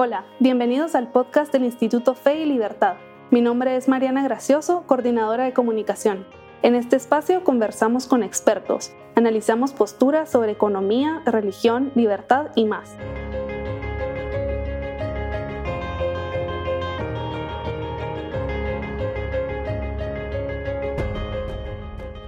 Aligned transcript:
Hola, 0.00 0.26
bienvenidos 0.38 0.94
al 0.94 1.10
podcast 1.10 1.52
del 1.52 1.64
Instituto 1.64 2.14
Fe 2.14 2.36
y 2.36 2.44
Libertad. 2.44 2.98
Mi 3.32 3.40
nombre 3.40 3.74
es 3.74 3.88
Mariana 3.88 4.22
Gracioso, 4.22 4.84
coordinadora 4.86 5.42
de 5.42 5.52
comunicación. 5.52 6.24
En 6.62 6.76
este 6.76 6.94
espacio 6.94 7.42
conversamos 7.42 8.06
con 8.06 8.22
expertos, 8.22 8.92
analizamos 9.16 9.72
posturas 9.72 10.30
sobre 10.30 10.52
economía, 10.52 11.20
religión, 11.26 11.90
libertad 11.96 12.50
y 12.54 12.64
más. 12.66 12.96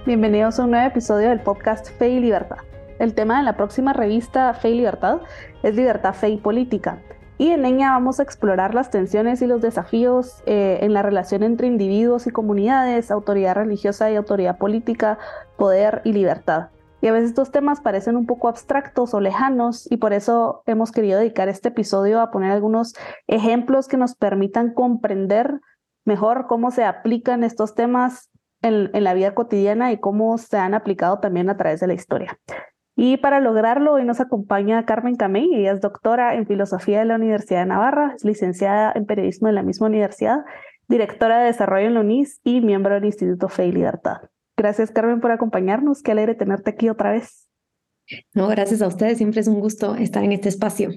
Bienvenidos 0.05 0.59
a 0.59 0.65
un 0.65 0.71
nuevo 0.71 0.87
episodio 0.87 1.29
del 1.29 1.39
podcast 1.39 1.89
Fe 1.97 2.09
y 2.09 2.19
Libertad. 2.19 2.57
El 2.99 3.13
tema 3.13 3.37
de 3.37 3.43
la 3.43 3.55
próxima 3.55 3.93
revista 3.93 4.53
Fe 4.55 4.71
y 4.71 4.75
Libertad 4.75 5.21
es 5.63 5.73
Libertad, 5.73 6.13
Fe 6.13 6.31
y 6.31 6.37
Política. 6.37 6.99
Y 7.41 7.49
en 7.49 7.65
ella 7.65 7.89
vamos 7.89 8.19
a 8.19 8.23
explorar 8.23 8.75
las 8.75 8.91
tensiones 8.91 9.41
y 9.41 9.47
los 9.47 9.63
desafíos 9.63 10.43
eh, 10.45 10.77
en 10.81 10.93
la 10.93 11.01
relación 11.01 11.41
entre 11.41 11.65
individuos 11.65 12.27
y 12.27 12.29
comunidades, 12.29 13.09
autoridad 13.09 13.55
religiosa 13.55 14.11
y 14.11 14.15
autoridad 14.15 14.59
política, 14.59 15.17
poder 15.57 16.03
y 16.05 16.13
libertad. 16.13 16.69
Y 17.01 17.07
a 17.07 17.11
veces 17.11 17.29
estos 17.29 17.49
temas 17.49 17.81
parecen 17.81 18.15
un 18.15 18.27
poco 18.27 18.47
abstractos 18.47 19.15
o 19.15 19.19
lejanos 19.19 19.91
y 19.91 19.97
por 19.97 20.13
eso 20.13 20.61
hemos 20.67 20.91
querido 20.91 21.17
dedicar 21.17 21.49
este 21.49 21.69
episodio 21.69 22.21
a 22.21 22.29
poner 22.29 22.51
algunos 22.51 22.93
ejemplos 23.25 23.87
que 23.87 23.97
nos 23.97 24.13
permitan 24.13 24.75
comprender 24.75 25.61
mejor 26.05 26.45
cómo 26.45 26.69
se 26.69 26.83
aplican 26.83 27.43
estos 27.43 27.73
temas 27.73 28.29
en, 28.61 28.91
la 29.03 29.15
vida 29.15 29.33
cotidiana 29.33 29.91
y 29.91 29.99
cómo 29.99 30.37
se 30.37 30.59
han 30.59 30.75
aplicado 30.75 31.17
también 31.21 31.49
a 31.49 31.57
través 31.57 31.79
de 31.79 31.87
la 31.87 31.95
historia. 31.95 32.37
Y 32.95 33.17
para 33.17 33.39
lograrlo, 33.39 33.93
hoy 33.93 34.03
nos 34.03 34.19
acompaña 34.19 34.85
Carmen 34.85 35.15
Camey, 35.15 35.55
ella 35.55 35.71
es 35.71 35.81
doctora 35.81 36.35
en 36.35 36.45
Filosofía 36.45 36.99
de 36.99 37.05
la 37.05 37.15
Universidad 37.15 37.61
de 37.61 37.67
Navarra, 37.67 38.13
es 38.15 38.25
licenciada 38.25 38.91
en 38.93 39.05
Periodismo 39.05 39.47
en 39.47 39.55
la 39.55 39.63
misma 39.63 39.87
universidad, 39.87 40.43
directora 40.87 41.39
de 41.39 41.45
Desarrollo 41.45 41.87
en 41.87 41.93
la 41.93 42.01
UNIS 42.01 42.41
y 42.43 42.61
miembro 42.61 42.95
del 42.95 43.05
Instituto 43.05 43.47
Fe 43.47 43.67
y 43.67 43.71
Libertad. 43.71 44.17
Gracias, 44.57 44.91
Carmen, 44.91 45.21
por 45.21 45.31
acompañarnos. 45.31 46.03
Qué 46.03 46.11
alegre 46.11 46.35
tenerte 46.35 46.69
aquí 46.69 46.89
otra 46.89 47.11
vez. 47.11 47.47
No, 48.33 48.47
gracias 48.49 48.81
a 48.81 48.87
ustedes. 48.87 49.17
Siempre 49.17 49.39
es 49.39 49.47
un 49.47 49.61
gusto 49.61 49.95
estar 49.95 50.23
en 50.23 50.33
este 50.33 50.49
espacio. 50.49 50.89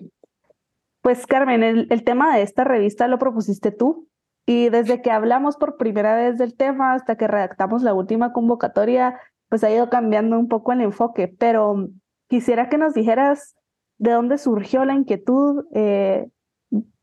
Pues, 1.00 1.26
Carmen, 1.26 1.62
el, 1.62 1.86
el 1.90 2.02
tema 2.02 2.36
de 2.36 2.42
esta 2.42 2.64
revista 2.64 3.06
lo 3.08 3.18
propusiste 3.18 3.70
tú, 3.70 4.08
y 4.46 4.68
desde 4.68 5.00
que 5.00 5.10
hablamos 5.10 5.56
por 5.56 5.76
primera 5.76 6.14
vez 6.16 6.36
del 6.36 6.54
tema 6.54 6.92
hasta 6.92 7.16
que 7.16 7.26
redactamos 7.26 7.82
la 7.82 7.94
última 7.94 8.32
convocatoria, 8.32 9.18
pues 9.48 9.64
ha 9.64 9.70
ido 9.70 9.90
cambiando 9.90 10.38
un 10.38 10.48
poco 10.48 10.72
el 10.72 10.80
enfoque, 10.80 11.28
pero 11.28 11.88
quisiera 12.28 12.68
que 12.68 12.78
nos 12.78 12.94
dijeras 12.94 13.54
de 13.98 14.12
dónde 14.12 14.38
surgió 14.38 14.84
la 14.84 14.94
inquietud 14.94 15.64
eh, 15.74 16.28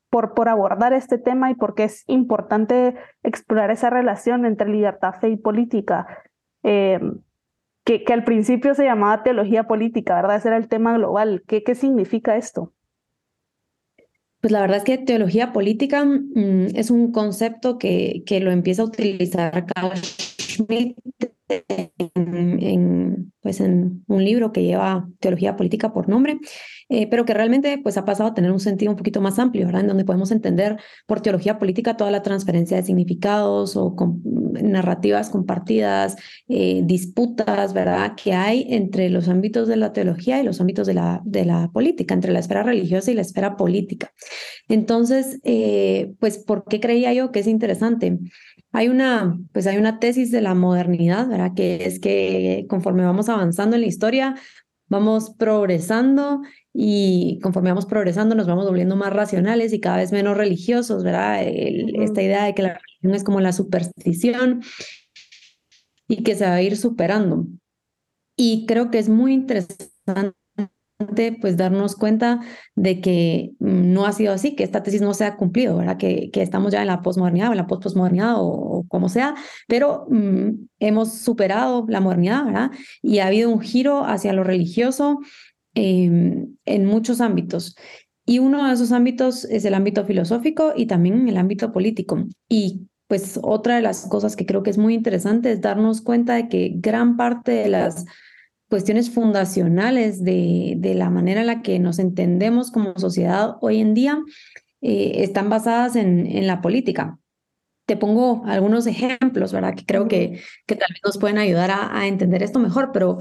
por, 0.10 0.34
por 0.34 0.50
abordar 0.50 0.94
este 0.94 1.18
tema 1.18 1.50
y 1.50 1.56
por 1.56 1.74
qué 1.74 1.86
es 1.86 2.04
importante 2.08 2.96
explorar 3.24 3.72
esa 3.72 3.90
relación 3.90 4.46
entre 4.46 4.70
libertad, 4.70 5.14
fe 5.20 5.30
y 5.30 5.38
política, 5.38 6.06
eh, 6.64 7.00
que, 7.86 8.04
que 8.04 8.14
al 8.14 8.24
principio 8.24 8.76
se 8.76 8.84
llamaba 8.84 9.24
teología 9.24 9.68
política, 9.68 10.16
¿verdad? 10.16 10.36
Ese 10.36 10.50
era 10.50 10.58
el 10.58 10.68
tema 10.68 10.94
global. 10.94 11.44
¿Qué, 11.48 11.64
qué 11.64 11.76
significa 11.76 12.36
esto? 12.36 12.74
Pues 14.42 14.52
la 14.52 14.62
verdad 14.62 14.78
es 14.78 14.84
que 14.84 14.98
teología 14.98 15.54
política 15.54 16.04
mm, 16.04 16.76
es 16.76 16.92
un 16.92 17.12
concepto 17.12 17.78
que, 17.78 18.24
que 18.26 18.40
lo 18.40 18.52
empieza 18.52 18.82
a 18.82 18.86
utilizar 18.86 19.66
Carl 19.66 19.96
Schmitt 19.98 20.98
en, 21.98 23.32
pues 23.42 23.60
en 23.60 24.04
un 24.08 24.24
libro 24.24 24.52
que 24.52 24.64
lleva 24.64 25.08
teología 25.20 25.56
política 25.56 25.94
por 25.94 26.10
nombre, 26.10 26.40
eh, 26.90 27.08
pero 27.08 27.26
que 27.26 27.34
realmente 27.34 27.78
pues 27.82 27.98
ha 27.98 28.06
pasado 28.06 28.30
a 28.30 28.34
tener 28.34 28.52
un 28.52 28.60
sentido 28.60 28.92
un 28.92 28.98
poquito 28.98 29.22
más 29.22 29.40
amplio, 29.40 29.66
¿verdad? 29.66 29.82
En 29.82 29.88
donde 29.88 30.06
podemos 30.06 30.32
entender 30.32 30.78
por 31.08 31.22
teología 31.22 31.58
política 31.58 31.98
toda 31.98 32.12
la 32.12 32.22
transferencia 32.22 32.78
de 32.78 32.84
significados 32.84 33.76
o 33.76 33.96
narrativas 34.62 35.30
compartidas, 35.30 36.16
eh, 36.48 36.82
disputas, 36.84 37.74
¿verdad? 37.74 38.14
Que 38.22 38.34
hay 38.34 38.66
entre 38.70 39.10
los 39.10 39.28
ámbitos 39.28 39.68
de 39.68 39.78
la 39.78 39.94
teología 39.94 40.40
y 40.40 40.44
los 40.44 40.62
ámbitos 40.62 40.88
de 40.88 40.94
la, 40.94 41.22
de 41.24 41.46
la 41.46 41.70
política, 41.72 42.14
entre 42.14 42.32
la 42.32 42.40
esfera 42.40 42.64
religiosa 42.64 43.12
y 43.12 43.16
la 43.16 43.22
esfera 43.22 43.56
política. 43.56 44.12
Entonces, 44.68 45.40
eh, 45.44 46.14
pues, 46.20 46.38
¿por 46.40 46.66
qué 46.66 46.80
creía 46.80 47.14
yo 47.14 47.32
que 47.32 47.40
es 47.40 47.48
interesante? 47.48 48.20
Hay 48.72 48.88
una, 48.88 49.38
pues 49.52 49.68
hay 49.68 49.78
una 49.78 50.00
tesis 50.00 50.32
de 50.32 50.42
la 50.42 50.54
modernidad, 50.54 51.28
¿verdad? 51.28 51.54
Que 51.56 51.86
es 51.86 52.00
que 52.00 52.66
conforme 52.70 53.04
vamos 53.04 53.30
avanzando 53.30 53.76
en 53.76 53.82
la 53.82 53.88
historia, 53.88 54.36
vamos 54.88 55.34
progresando 55.38 56.42
y 56.74 57.40
conforme 57.42 57.70
vamos 57.70 57.86
progresando 57.86 58.36
nos 58.36 58.48
vamos 58.48 58.66
volviendo 58.66 58.96
más 58.96 59.12
racionales 59.12 59.74
y 59.74 59.80
cada 59.80 59.98
vez 59.98 60.12
menos 60.12 60.38
religiosos, 60.38 61.04
¿verdad? 61.04 61.44
esta 61.44 62.22
idea 62.22 62.46
de 62.46 62.54
que 62.54 62.64
la 62.64 62.74
religión 62.74 63.16
es 63.16 63.24
como 63.24 63.42
la 63.42 63.54
superstición 63.54 64.62
y 66.08 66.24
que 66.24 66.36
se 66.36 66.46
va 66.46 66.56
a 66.56 66.62
ir 66.62 66.78
superando. 66.78 67.48
Y 68.36 68.66
creo 68.66 68.92
que 68.92 69.00
es 69.00 69.10
muy 69.10 69.34
interesante 69.34 69.92
pues 71.40 71.58
darnos 71.58 71.96
cuenta 71.96 72.40
de 72.76 73.02
que 73.02 73.52
mm, 73.60 73.94
no 73.94 74.06
ha 74.06 74.14
sido 74.14 74.34
así, 74.34 74.56
que 74.56 74.64
esta 74.64 74.84
tesis 74.84 75.02
no 75.02 75.14
se 75.14 75.26
ha 75.26 75.36
cumplido, 75.36 75.78
¿verdad? 75.78 75.98
Que, 75.98 76.30
estamos 76.34 76.72
ya 76.72 76.82
en 76.82 76.88
la 76.88 77.02
posmodernidad 77.02 77.50
o 77.50 77.52
en 77.52 77.58
la 77.58 77.68
postposmodernidad 77.68 78.36
o, 78.38 78.86
como 78.88 79.10
sea, 79.10 79.36
pero 79.68 80.06
mm, 80.10 80.68
hemos 80.80 81.14
superado 81.14 81.86
la 81.88 82.02
modernidad, 82.02 82.46
¿verdad? 82.46 82.72
Y 83.02 83.20
ha 83.20 83.28
habido 83.28 83.50
un 83.50 83.62
giro 83.62 84.06
hacia 84.06 84.34
lo 84.34 84.44
religioso 84.44 85.20
em, 85.76 86.56
en 86.66 86.86
muchos 86.86 87.22
ámbitos. 87.22 87.76
Y 88.26 88.40
uno 88.40 88.68
de 88.68 88.74
esos 88.74 88.92
ámbitos 88.92 89.46
es 89.46 89.66
el 89.66 89.74
ámbito 89.74 90.06
filosófico 90.06 90.74
y 90.76 90.86
también 90.86 91.28
el 91.28 91.38
ámbito 91.38 91.72
político. 91.72 92.24
Y 92.48 92.88
pues 93.08 93.38
otra 93.44 93.76
de 93.76 93.82
las 93.82 94.08
cosas 94.08 94.38
que 94.38 94.46
creo 94.46 94.64
que 94.64 94.70
es 94.70 94.78
muy 94.78 94.94
interesante 94.94 95.52
es 95.52 95.60
darnos 95.60 96.02
cuenta 96.02 96.36
de 96.36 96.48
que 96.48 96.72
gran 96.76 97.18
parte 97.18 97.52
de 97.52 97.68
las 97.68 98.06
cuestiones 98.72 99.12
fundacionales 99.12 100.24
de, 100.24 100.76
de, 100.78 100.96
la 100.96 101.10
manera 101.10 101.42
en 101.42 101.48
la 101.48 101.62
que 101.62 101.78
nos 101.78 102.00
entendemos 102.00 102.72
como 102.72 102.98
sociedad 102.98 103.58
hoy 103.60 103.82
en 103.82 103.94
día 103.94 104.18
eh, 104.80 105.12
están 105.18 105.50
basadas 105.50 105.98
en, 105.98 106.26
en, 106.26 106.48
la 106.48 106.62
política. 106.62 107.20
Te 107.86 107.98
pongo 107.98 108.44
algunos 108.46 108.88
ejemplos, 108.88 109.52
¿verdad? 109.52 109.76
Que 109.76 109.86
creo 109.86 110.08
que, 110.08 110.40
que 110.66 110.78
tal 110.78 110.88
vez 110.90 111.02
nos 111.04 111.18
pueden 111.18 111.38
ayudar 111.38 111.70
a, 111.70 112.00
a 112.00 112.08
entender 112.08 112.44
esto 112.44 112.60
mejor, 112.60 112.92
pero 112.94 113.18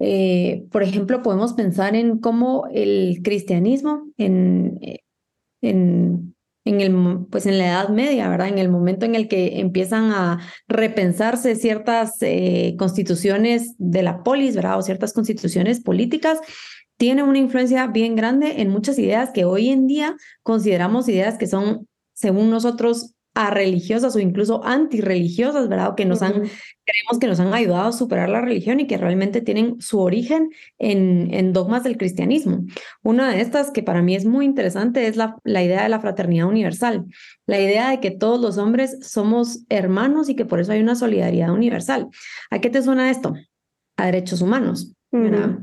eh, 0.00 0.64
por 0.72 0.82
ejemplo, 0.82 1.22
podemos 1.22 1.52
pensar 1.52 1.94
en 1.94 2.18
cómo 2.18 2.66
el 2.72 3.20
cristianismo 3.22 4.10
en, 4.16 4.80
en 5.60 6.35
en, 6.66 6.80
el, 6.80 7.26
pues 7.30 7.46
en 7.46 7.58
la 7.58 7.68
Edad 7.68 7.88
Media, 7.90 8.28
¿verdad? 8.28 8.48
En 8.48 8.58
el 8.58 8.68
momento 8.68 9.06
en 9.06 9.14
el 9.14 9.28
que 9.28 9.60
empiezan 9.60 10.10
a 10.10 10.40
repensarse 10.66 11.54
ciertas 11.54 12.16
eh, 12.20 12.74
constituciones 12.76 13.74
de 13.78 14.02
la 14.02 14.24
polis, 14.24 14.56
¿verdad? 14.56 14.76
O 14.76 14.82
ciertas 14.82 15.12
constituciones 15.12 15.80
políticas, 15.80 16.40
tiene 16.96 17.22
una 17.22 17.38
influencia 17.38 17.86
bien 17.86 18.16
grande 18.16 18.60
en 18.62 18.70
muchas 18.70 18.98
ideas 18.98 19.30
que 19.30 19.44
hoy 19.44 19.68
en 19.68 19.86
día 19.86 20.16
consideramos 20.42 21.08
ideas 21.08 21.38
que 21.38 21.46
son, 21.46 21.86
según 22.14 22.50
nosotros, 22.50 23.14
a 23.36 23.50
religiosas 23.50 24.16
o 24.16 24.18
incluso 24.18 24.64
antirreligiosas, 24.64 25.68
¿verdad? 25.68 25.90
O 25.90 25.94
que 25.94 26.06
nos 26.06 26.22
han, 26.22 26.32
creemos 26.32 27.18
que 27.20 27.26
nos 27.26 27.38
han 27.38 27.52
ayudado 27.52 27.88
a 27.88 27.92
superar 27.92 28.30
la 28.30 28.40
religión 28.40 28.80
y 28.80 28.86
que 28.86 28.96
realmente 28.96 29.42
tienen 29.42 29.78
su 29.78 30.00
origen 30.00 30.48
en, 30.78 31.34
en 31.34 31.52
dogmas 31.52 31.84
del 31.84 31.98
cristianismo. 31.98 32.64
Una 33.02 33.30
de 33.30 33.42
estas 33.42 33.72
que 33.72 33.82
para 33.82 34.00
mí 34.00 34.16
es 34.16 34.24
muy 34.24 34.46
interesante 34.46 35.06
es 35.06 35.16
la, 35.16 35.36
la 35.44 35.62
idea 35.62 35.82
de 35.82 35.90
la 35.90 36.00
fraternidad 36.00 36.48
universal, 36.48 37.04
la 37.46 37.60
idea 37.60 37.90
de 37.90 38.00
que 38.00 38.10
todos 38.10 38.40
los 38.40 38.56
hombres 38.56 38.96
somos 39.02 39.64
hermanos 39.68 40.30
y 40.30 40.34
que 40.34 40.46
por 40.46 40.58
eso 40.58 40.72
hay 40.72 40.80
una 40.80 40.94
solidaridad 40.94 41.52
universal. 41.52 42.08
¿A 42.50 42.62
qué 42.62 42.70
te 42.70 42.82
suena 42.82 43.10
esto? 43.10 43.34
A 43.98 44.06
derechos 44.06 44.40
humanos. 44.40 44.94
¿verdad? 45.12 45.58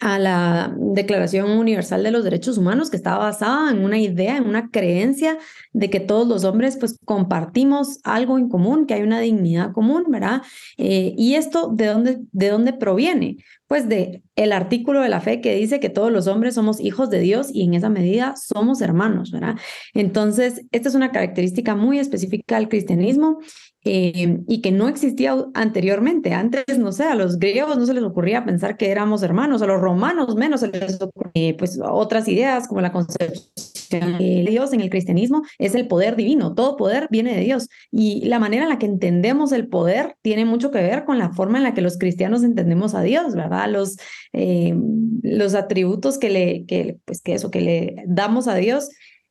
A 0.00 0.18
la 0.18 0.74
Declaración 0.76 1.50
Universal 1.50 2.02
de 2.02 2.10
los 2.10 2.24
Derechos 2.24 2.58
Humanos, 2.58 2.90
que 2.90 2.96
estaba 2.96 3.18
basada 3.18 3.70
en 3.70 3.84
una 3.84 3.98
idea, 3.98 4.36
en 4.36 4.46
una 4.46 4.70
creencia 4.70 5.38
de 5.72 5.90
que 5.90 6.00
todos 6.00 6.26
los 6.28 6.44
hombres 6.44 6.76
pues 6.78 6.98
compartimos 7.04 8.00
algo 8.04 8.38
en 8.38 8.48
común, 8.48 8.86
que 8.86 8.94
hay 8.94 9.02
una 9.02 9.20
dignidad 9.20 9.72
común, 9.72 10.04
¿verdad? 10.08 10.42
Eh, 10.76 11.14
y 11.16 11.34
esto, 11.34 11.70
¿de 11.72 11.86
dónde, 11.86 12.18
¿de 12.32 12.48
dónde 12.50 12.72
proviene? 12.72 13.38
Pues 13.66 13.88
de 13.88 14.22
el 14.36 14.52
artículo 14.52 15.00
de 15.00 15.08
la 15.08 15.20
fe 15.20 15.40
que 15.40 15.54
dice 15.54 15.80
que 15.80 15.88
todos 15.88 16.12
los 16.12 16.26
hombres 16.26 16.54
somos 16.54 16.80
hijos 16.80 17.10
de 17.10 17.20
Dios 17.20 17.48
y 17.52 17.64
en 17.64 17.74
esa 17.74 17.88
medida 17.88 18.34
somos 18.36 18.80
hermanos, 18.80 19.30
¿verdad? 19.30 19.56
Entonces, 19.94 20.62
esta 20.72 20.88
es 20.88 20.94
una 20.94 21.12
característica 21.12 21.74
muy 21.74 21.98
específica 21.98 22.56
del 22.56 22.68
cristianismo 22.68 23.38
eh, 23.86 24.40
y 24.48 24.62
que 24.62 24.72
no 24.72 24.88
existía 24.88 25.36
anteriormente. 25.52 26.32
Antes, 26.32 26.78
no 26.78 26.90
sé, 26.90 27.04
a 27.04 27.14
los 27.14 27.38
griegos 27.38 27.76
no 27.76 27.84
se 27.84 27.92
les 27.92 28.02
ocurría 28.02 28.44
pensar 28.44 28.78
que 28.78 28.90
éramos 28.90 29.22
hermanos, 29.22 29.60
a 29.60 29.66
los 29.66 29.80
romanos 29.80 30.34
menos 30.36 30.60
se 30.60 30.68
les 30.68 31.00
ocurría, 31.00 31.54
pues 31.56 31.78
otras 31.82 32.26
ideas 32.28 32.66
como 32.66 32.80
la 32.80 32.92
concepción 32.92 34.18
de 34.18 34.46
Dios 34.48 34.72
en 34.72 34.80
el 34.80 34.88
cristianismo 34.90 35.42
es 35.58 35.74
el 35.74 35.86
poder 35.86 36.16
divino, 36.16 36.54
todo 36.54 36.76
poder 36.76 37.08
viene 37.10 37.34
de 37.34 37.42
Dios 37.42 37.68
y 37.90 38.24
la 38.24 38.38
manera 38.38 38.64
en 38.64 38.70
la 38.70 38.78
que 38.78 38.86
entendemos 38.86 39.52
el 39.52 39.68
poder 39.68 40.16
tiene 40.22 40.46
mucho 40.46 40.70
que 40.70 40.78
ver 40.78 41.04
con 41.04 41.18
la 41.18 41.30
forma 41.30 41.58
en 41.58 41.64
la 41.64 41.74
que 41.74 41.82
los 41.82 41.98
cristianos 41.98 42.42
entendemos 42.42 42.94
a 42.94 43.02
Dios, 43.02 43.34
¿verdad? 43.34 43.53
Los, 43.68 43.96
eh, 44.32 44.74
los 45.22 45.54
atributos 45.54 46.18
que 46.18 46.30
le, 46.30 46.64
que, 46.66 46.98
pues 47.04 47.22
que 47.22 47.34
eso, 47.34 47.50
que 47.50 47.60
le 47.60 47.96
damos 48.06 48.48
a 48.48 48.54
Dios 48.56 48.88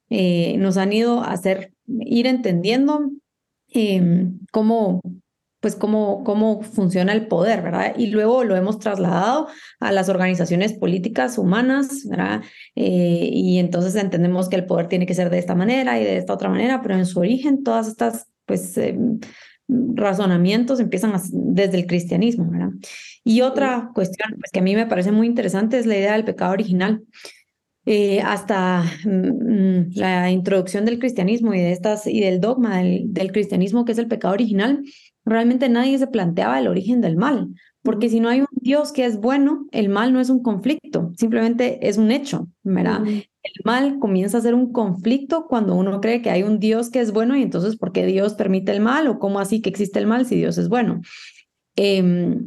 eh, 0.09 0.57
nos 0.57 0.77
han 0.77 0.93
ido 0.93 1.23
a 1.23 1.31
hacer 1.31 1.73
ir 1.87 2.27
entendiendo 2.27 3.09
em, 3.69 4.39
cómo, 4.51 5.01
pues 5.59 5.75
cómo, 5.75 6.23
cómo 6.23 6.61
funciona 6.61 7.13
el 7.13 7.27
poder, 7.27 7.61
¿verdad? 7.61 7.95
Y 7.97 8.07
luego 8.07 8.43
lo 8.43 8.55
hemos 8.55 8.79
trasladado 8.79 9.47
a 9.79 9.91
las 9.91 10.09
organizaciones 10.09 10.73
políticas 10.73 11.37
humanas, 11.37 12.05
¿verdad? 12.07 12.43
Eh, 12.75 13.29
y 13.31 13.59
entonces 13.59 13.95
entendemos 13.95 14.49
que 14.49 14.55
el 14.55 14.65
poder 14.65 14.87
tiene 14.87 15.05
que 15.05 15.15
ser 15.15 15.29
de 15.29 15.39
esta 15.39 15.55
manera 15.55 15.99
y 15.99 16.03
de 16.03 16.17
esta 16.17 16.33
otra 16.33 16.49
manera, 16.49 16.81
pero 16.81 16.95
en 16.95 17.05
su 17.05 17.19
origen 17.19 17.63
todas 17.63 17.87
estas, 17.87 18.27
pues, 18.45 18.77
em, 18.77 19.19
razonamientos 19.68 20.80
empiezan 20.80 21.13
desde 21.31 21.77
el 21.77 21.88
cristianismo, 21.88 22.50
¿verdad? 22.50 22.71
Y 23.24 23.42
otra 23.42 23.92
cuestión 23.94 24.36
pues, 24.39 24.51
que 24.51 24.60
a 24.60 24.63
mí 24.63 24.75
me 24.75 24.88
parece 24.88 25.12
muy 25.12 25.27
interesante 25.27 25.77
es 25.77 25.86
la 25.86 25.98
idea 25.98 26.13
del 26.13 26.25
pecado 26.25 26.51
original. 26.51 27.04
Eh, 27.86 28.21
hasta 28.21 28.83
mm, 29.04 29.95
la 29.95 30.31
introducción 30.31 30.86
del 30.86 31.00
cristianismo 31.00 31.54
y, 31.54 31.60
de 31.60 31.74
estas, 31.74 32.07
y 32.07 32.21
del 32.21 32.39
dogma 32.39 32.77
del, 32.77 33.12
del, 33.12 33.33
cristianismo, 33.33 33.83
que 33.83 33.92
es 33.92 33.98
el 33.98 34.07
pecado 34.07 34.33
original, 34.33 34.81
realmente 35.25 35.68
nadie 35.68 35.98
se 35.98 36.07
planteaba 36.07 36.59
el 36.59 36.68
origen 36.68 37.01
del 37.01 37.18
mal, 37.18 37.50
porque 37.81 38.07
si 38.07 38.21
no 38.21 38.30
hay 38.30 38.39
un 38.39 38.48
Dios 38.51 38.94
que 38.94 39.04
es 39.04 39.18
bueno, 39.18 39.68
el 39.71 39.89
mal 39.89 40.13
no 40.13 40.21
es 40.21 40.30
un 40.30 40.42
conflicto, 40.42 41.12
simplemente 41.18 41.86
es 41.88 41.98
un 41.98 42.12
hecho, 42.12 42.48
¿verdad? 42.63 43.01
El 43.44 43.54
mal 43.66 44.00
comienza 44.00 44.38
a 44.38 44.42
ser 44.42 44.56
un 44.56 44.72
conflicto 44.72 45.48
cuando 45.48 45.75
uno 45.75 46.01
cree 46.01 46.22
que 46.22 46.31
hay 46.31 46.44
un 46.44 46.60
Dios 46.60 46.90
que 46.90 47.01
es 47.01 47.12
bueno 47.12 47.36
y 47.36 47.44
entonces, 47.44 47.75
¿por 47.75 47.92
qué 47.92 48.06
Dios 48.06 48.34
permite 48.34 48.72
el 48.72 48.80
mal 48.80 49.07
o 49.07 49.19
cómo 49.19 49.40
así 49.40 49.62
que 49.62 49.69
existe 49.69 50.00
el 50.00 50.07
mal 50.07 50.25
si 50.25 50.36
Dios 50.36 50.57
es 50.57 50.69
bueno? 50.69 51.01
Eh, 51.75 52.38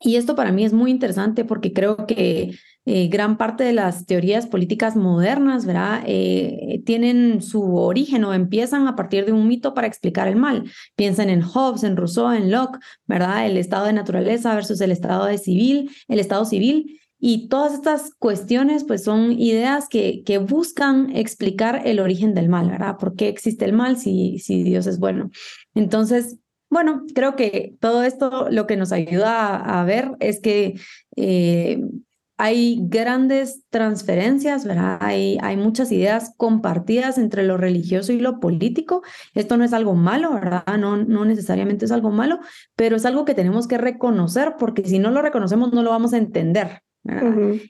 y 0.00 0.16
esto 0.16 0.36
para 0.36 0.52
mí 0.52 0.64
es 0.64 0.74
muy 0.74 0.90
interesante 0.90 1.46
porque 1.46 1.72
creo 1.72 2.06
que 2.06 2.54
eh, 2.86 3.08
gran 3.08 3.38
parte 3.38 3.64
de 3.64 3.72
las 3.72 4.04
teorías 4.04 4.46
políticas 4.46 4.96
modernas, 4.96 5.64
¿verdad? 5.64 6.02
Eh, 6.06 6.82
tienen 6.84 7.40
su 7.40 7.76
origen 7.76 8.24
o 8.24 8.34
empiezan 8.34 8.86
a 8.86 8.96
partir 8.96 9.24
de 9.24 9.32
un 9.32 9.48
mito 9.48 9.72
para 9.72 9.86
explicar 9.86 10.28
el 10.28 10.36
mal. 10.36 10.70
Piensen 10.94 11.30
en 11.30 11.40
Hobbes, 11.40 11.84
en 11.84 11.96
Rousseau, 11.96 12.32
en 12.32 12.50
Locke, 12.50 12.78
¿verdad? 13.06 13.46
El 13.46 13.56
estado 13.56 13.86
de 13.86 13.94
naturaleza 13.94 14.54
versus 14.54 14.82
el 14.82 14.92
estado 14.92 15.24
de 15.24 15.38
civil, 15.38 15.90
el 16.08 16.20
estado 16.20 16.44
civil. 16.44 17.00
Y 17.26 17.48
todas 17.48 17.72
estas 17.72 18.10
cuestiones, 18.18 18.84
pues 18.84 19.02
son 19.02 19.32
ideas 19.32 19.88
que, 19.88 20.22
que 20.26 20.36
buscan 20.36 21.16
explicar 21.16 21.80
el 21.86 21.98
origen 21.98 22.34
del 22.34 22.50
mal, 22.50 22.68
¿verdad? 22.68 22.98
¿Por 22.98 23.16
qué 23.16 23.28
existe 23.28 23.64
el 23.64 23.72
mal 23.72 23.96
si, 23.96 24.38
si 24.40 24.62
Dios 24.62 24.86
es 24.86 24.98
bueno? 24.98 25.30
Entonces, 25.74 26.36
bueno, 26.68 27.06
creo 27.14 27.34
que 27.34 27.76
todo 27.80 28.02
esto 28.02 28.50
lo 28.50 28.66
que 28.66 28.76
nos 28.76 28.92
ayuda 28.92 29.56
a, 29.56 29.82
ver 29.86 30.10
es 30.20 30.38
que 30.42 30.78
eh, 31.16 31.82
hay 32.36 32.80
grandes 32.82 33.62
transferencias, 33.70 34.66
¿verdad? 34.66 34.98
Hay, 35.00 35.38
hay 35.40 35.56
muchas 35.56 35.92
ideas 35.92 36.34
compartidas 36.36 37.16
entre 37.16 37.42
lo 37.42 37.56
religioso 37.56 38.12
y 38.12 38.20
lo 38.20 38.38
político. 38.38 39.00
Esto 39.32 39.56
no 39.56 39.64
es 39.64 39.72
algo 39.72 39.94
malo, 39.94 40.34
¿verdad? 40.34 40.64
No, 40.78 40.98
no 40.98 41.24
necesariamente 41.24 41.86
es 41.86 41.90
algo 41.90 42.10
malo, 42.10 42.40
pero 42.76 42.96
es 42.96 43.06
algo 43.06 43.24
que 43.24 43.34
tenemos 43.34 43.66
que 43.66 43.78
reconocer 43.78 44.56
porque 44.58 44.84
si 44.84 44.98
no 44.98 45.10
lo 45.10 45.22
reconocemos 45.22 45.72
no 45.72 45.82
lo 45.82 45.88
vamos 45.88 46.12
a 46.12 46.18
entender. 46.18 46.82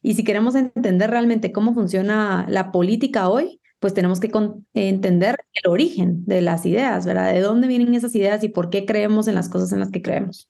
Y 0.03 0.15
si 0.15 0.25
queremos 0.25 0.55
entender 0.55 1.11
realmente 1.11 1.53
cómo 1.53 1.75
funciona 1.75 2.47
la 2.49 2.71
política 2.71 3.29
hoy, 3.29 3.61
pues 3.81 3.93
tenemos 3.93 4.21
que 4.21 4.31
entender 4.73 5.37
el 5.53 5.71
origen 5.71 6.25
de 6.25 6.41
las 6.41 6.65
ideas, 6.65 7.05
¿verdad? 7.05 7.33
De 7.33 7.41
dónde 7.41 7.69
vienen 7.69 7.95
esas 7.95 8.15
ideas 8.15 8.43
y 8.45 8.49
por 8.49 8.71
qué 8.71 8.87
creemos 8.87 9.29
en 9.29 9.35
las 9.35 9.49
cosas 9.49 9.73
en 9.73 9.81
las 9.81 9.91
que 9.91 10.03
creemos. 10.03 10.49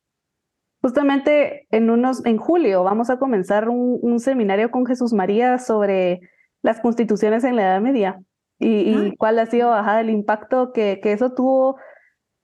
Justamente 0.83 1.67
en, 1.71 1.89
unos, 1.89 2.25
en 2.27 2.37
julio 2.37 2.85
vamos 2.85 3.11
a 3.11 3.19
comenzar 3.19 3.69
un, 3.71 4.21
seminario 4.21 4.71
con 4.71 4.87
Jesús 4.87 5.13
María 5.15 5.59
sobre 5.59 6.21
las 6.63 6.81
constituciones 6.81 7.43
en 7.43 7.57
la 7.57 7.63
Edad 7.63 7.81
Media 7.81 8.21
y, 8.61 9.17
cuál 9.17 9.39
ha 9.39 9.47
sido 9.47 9.73
ajá, 9.73 10.01
el 10.01 10.11
impacto 10.11 10.73
que, 10.73 11.01
que 11.03 11.13
eso 11.13 11.33
tuvo 11.33 11.77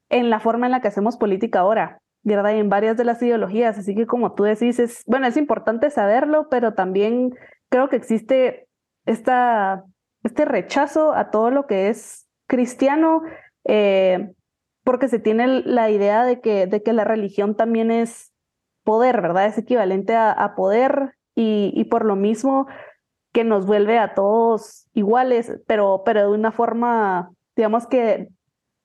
en 0.09 0.29
la 0.29 0.41
forma 0.41 0.67
en 0.67 0.73
la 0.73 0.81
que 0.81 0.89
hacemos 0.89 1.17
política 1.17 1.61
ahora, 1.61 2.00
¿verdad? 2.23 2.55
Y 2.55 2.59
en 2.59 2.69
varias 2.69 2.97
de 2.97 3.05
las 3.05 3.23
ideologías. 3.23 3.79
Así 3.79 3.95
que 3.95 4.07
como 4.07 4.35
tú 4.35 4.45
decís, 4.45 4.79
es, 4.79 5.03
bueno, 5.07 5.27
es 5.27 5.37
importante 5.37 5.91
saberlo, 5.91 6.49
pero 6.51 6.75
también 6.75 7.35
creo 7.69 7.89
que 7.89 7.97
existe 7.97 8.69
esta 9.07 9.85
este 10.23 10.45
rechazo 10.45 11.15
a 11.15 11.31
todo 11.31 11.51
lo 11.51 11.67
que 11.67 11.89
es 11.89 12.29
cristiano, 12.47 13.23
eh, 13.65 14.33
porque 14.85 15.09
se 15.09 15.19
tiene 15.19 15.63
la 15.63 15.91
idea 15.91 16.25
de 16.25 16.41
que, 16.41 16.67
de 16.67 16.83
que 16.83 16.93
la 16.93 17.05
religión 17.05 17.57
también 17.57 17.91
es 17.91 18.33
poder, 18.85 19.21
¿verdad? 19.21 19.47
Es 19.47 19.59
equivalente 19.59 20.17
a, 20.17 20.55
poder 20.57 21.15
y, 21.35 21.85
por 21.85 22.05
lo 22.05 22.17
mismo 22.17 22.67
que 23.33 23.45
nos 23.45 23.67
vuelve 23.67 23.99
a 23.99 24.15
todos 24.15 24.89
iguales, 24.93 25.53
pero, 25.67 26.03
pero 26.05 26.23
de 26.23 26.37
una 26.37 26.53
forma, 26.53 27.31
digamos 27.57 27.87
que 27.87 28.29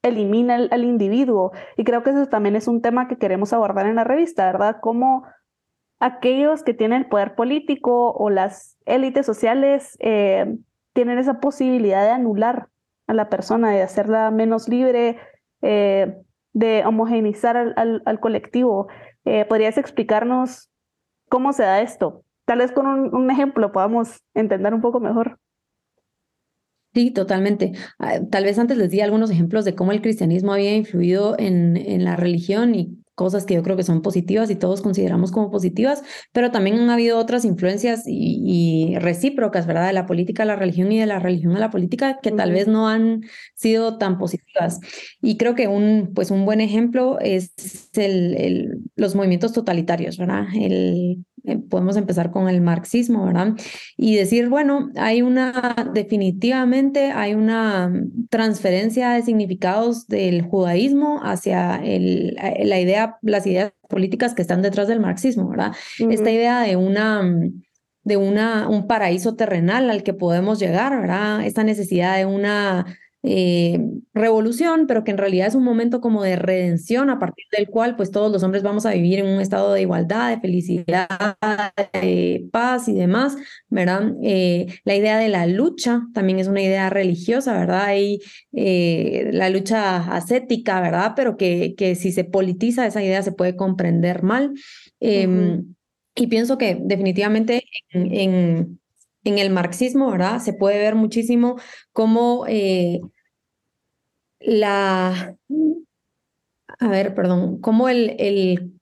elimina 0.07 0.55
al, 0.55 0.83
individuo. 0.83 1.51
Y 1.77 1.83
creo 1.83 2.03
que 2.03 2.11
eso 2.11 2.27
también 2.27 2.55
es 2.55 2.67
un 2.67 2.81
tema 2.81 3.07
que 3.07 3.17
queremos 3.17 3.53
abordar 3.53 3.87
en 3.87 3.95
la 3.95 4.03
revista, 4.03 4.45
¿verdad? 4.45 4.77
Cómo 4.81 5.25
aquellos 5.99 6.63
que 6.63 6.73
tienen 6.73 7.03
el 7.03 7.07
poder 7.07 7.35
político 7.35 8.11
o 8.11 8.29
las 8.29 8.77
élites 8.85 9.25
sociales 9.25 9.97
eh, 9.99 10.55
tienen 10.93 11.17
esa 11.17 11.39
posibilidad 11.39 12.03
de 12.03 12.11
anular 12.11 12.67
a 13.07 13.13
la 13.13 13.29
persona, 13.29 13.71
de 13.71 13.81
hacerla 13.81 14.31
menos 14.31 14.67
libre, 14.67 15.17
eh, 15.61 16.15
de 16.53 16.85
homogeneizar 16.85 17.73
al, 17.75 18.19
colectivo. 18.19 18.87
Eh, 19.25 19.45
¿Podrías 19.45 19.77
explicarnos 19.77 20.69
cómo 21.29 21.53
se 21.53 21.63
da 21.63 21.81
esto? 21.81 22.23
Tal 22.45 22.59
vez 22.59 22.71
con 22.71 22.85
un, 22.87 23.31
ejemplo 23.31 23.71
podamos 23.71 24.23
entender 24.33 24.73
un 24.73 24.81
poco 24.81 24.99
mejor. 24.99 25.39
Sí, 26.95 27.11
totalmente. 27.11 27.73
Ah, 27.99 28.21
tal 28.31 28.45
vez 28.45 28.57
antes 28.57 28.77
les 28.77 28.89
di 28.89 29.01
algunos 29.01 29.29
ejemplos 29.29 29.65
de 29.65 29.75
cómo 29.75 29.91
el 29.91 30.01
cristianismo 30.01 30.53
había 30.53 30.73
influido 30.75 31.35
en, 31.37 31.75
en 31.75 32.05
la 32.05 32.15
religión 32.15 32.73
y 32.73 32.97
cosas 33.15 33.45
que 33.45 33.53
yo 33.55 33.63
creo 33.63 33.75
que 33.77 33.83
son 33.83 34.01
positivas 34.01 34.49
y 34.49 34.55
todos 34.55 34.81
consideramos 34.81 35.31
como 35.31 35.51
positivas, 35.51 36.03
pero 36.31 36.51
también 36.51 36.77
han 36.77 36.89
habido 36.89 37.17
otras 37.17 37.45
influencias 37.45 38.03
y, 38.05 38.95
recíprocas, 38.99 39.65
¿verdad? 39.67 39.87
De 39.87 39.93
la 39.93 40.05
política 40.05 40.43
a 40.43 40.45
la 40.45 40.55
religión 40.55 40.91
y 40.91 40.99
de 40.99 41.05
la 41.05 41.19
religión 41.19 41.55
a 41.55 41.59
la 41.59 41.71
política 41.71 42.19
que 42.21 42.31
tal 42.31 42.51
vez 42.51 42.67
no 42.67 42.87
han 42.87 43.21
sido 43.55 43.97
tan 43.97 44.17
positivas. 44.17 44.79
Y 45.21 45.37
creo 45.37 45.55
que 45.55 45.67
un, 45.67 46.11
pues 46.13 46.31
un 46.31 46.45
buen 46.45 46.61
ejemplo 46.61 47.19
es 47.19 47.51
el, 47.93 48.35
el, 48.37 48.79
los 48.95 49.15
movimientos 49.15 49.53
totalitarios, 49.53 50.17
¿verdad? 50.17 50.45
El, 50.53 51.25
eh, 51.47 51.57
podemos 51.57 51.97
empezar 51.97 52.31
con 52.31 52.49
el 52.49 52.61
marxismo, 52.61 53.25
¿verdad? 53.25 53.53
Y 53.97 54.15
decir, 54.15 54.49
bueno, 54.49 54.91
hay 54.95 55.21
una, 55.21 55.91
definitivamente 55.93 57.11
hay 57.11 57.33
una 57.33 57.91
transferencia 58.29 59.11
de 59.11 59.23
significados 59.23 60.07
del 60.07 60.43
judaísmo 60.43 61.21
hacia 61.23 61.75
el, 61.83 62.37
eh, 62.41 62.65
la 62.65 62.79
idea, 62.79 63.17
las 63.21 63.45
ideas 63.47 63.73
políticas 63.89 64.33
que 64.33 64.41
están 64.41 64.61
detrás 64.61 64.87
del 64.87 64.99
marxismo, 64.99 65.49
¿verdad? 65.49 65.73
Esta 65.99 66.31
idea 66.31 66.61
de 66.61 66.75
una 66.75 67.21
de 68.05 68.17
una, 68.17 68.69
un 68.69 68.85
paraíso 68.85 69.35
terrenal 69.35 69.89
al 69.89 70.03
que 70.03 70.13
podemos 70.13 70.59
llegar, 70.59 70.95
¿verdad? 70.95 71.43
Esta 71.43 71.63
necesidad 71.63 72.17
de 72.17 72.25
una 72.25 72.85
eh, 73.27 73.79
revolución, 74.13 74.85
pero 74.85 75.03
que 75.03 75.09
en 75.09 75.17
realidad 75.17 75.47
es 75.47 75.55
un 75.55 75.63
momento 75.63 75.99
como 75.99 76.21
de 76.21 76.35
redención 76.35 77.09
a 77.09 77.17
partir 77.17 77.45
del 77.51 77.67
cual 77.67 77.95
pues 77.95 78.11
todos 78.11 78.31
los 78.31 78.43
hombres 78.43 78.61
vamos 78.61 78.85
a 78.85 78.91
vivir 78.91 79.17
en 79.17 79.25
un 79.25 79.41
estado 79.41 79.73
de 79.73 79.81
igualdad, 79.81 80.29
de 80.29 80.39
felicidad, 80.39 81.07
de 81.91 82.47
paz 82.51 82.87
y 82.87 82.93
demás, 82.93 83.35
¿verdad? 83.67 84.13
Eh, 84.21 84.67
la 84.83 84.95
idea 84.95 85.17
de 85.17 85.29
la 85.29 85.47
lucha 85.47 86.03
también 86.13 86.37
es 86.37 86.47
una 86.47 86.61
idea 86.61 86.91
religiosa, 86.91 87.57
¿verdad? 87.57 87.85
Hay 87.85 88.19
eh, 88.53 89.29
la 89.33 89.49
lucha 89.49 89.97
ascética, 90.15 90.79
¿verdad? 90.79 91.13
Pero 91.15 91.35
que, 91.35 91.73
que 91.75 91.95
si 91.95 92.11
se 92.11 92.25
politiza 92.25 92.85
esa 92.85 93.03
idea 93.03 93.23
se 93.23 93.31
puede 93.31 93.55
comprender 93.55 94.21
mal. 94.21 94.53
Em, 94.99 95.73
y 96.13 96.27
pienso 96.27 96.59
que 96.59 96.77
definitivamente 96.79 97.63
en, 97.89 98.79
en 99.23 99.39
el 99.39 99.49
marxismo, 99.49 100.11
¿verdad? 100.11 100.39
Se 100.39 100.53
puede 100.53 100.77
ver 100.77 100.93
muchísimo 100.93 101.59
cómo 101.91 102.45
la, 104.45 105.35
a 106.79 106.87
ver, 106.87 107.13
perdón, 107.15 107.59
cómo 107.59 107.89
el, 107.89 108.15
el 108.19 108.75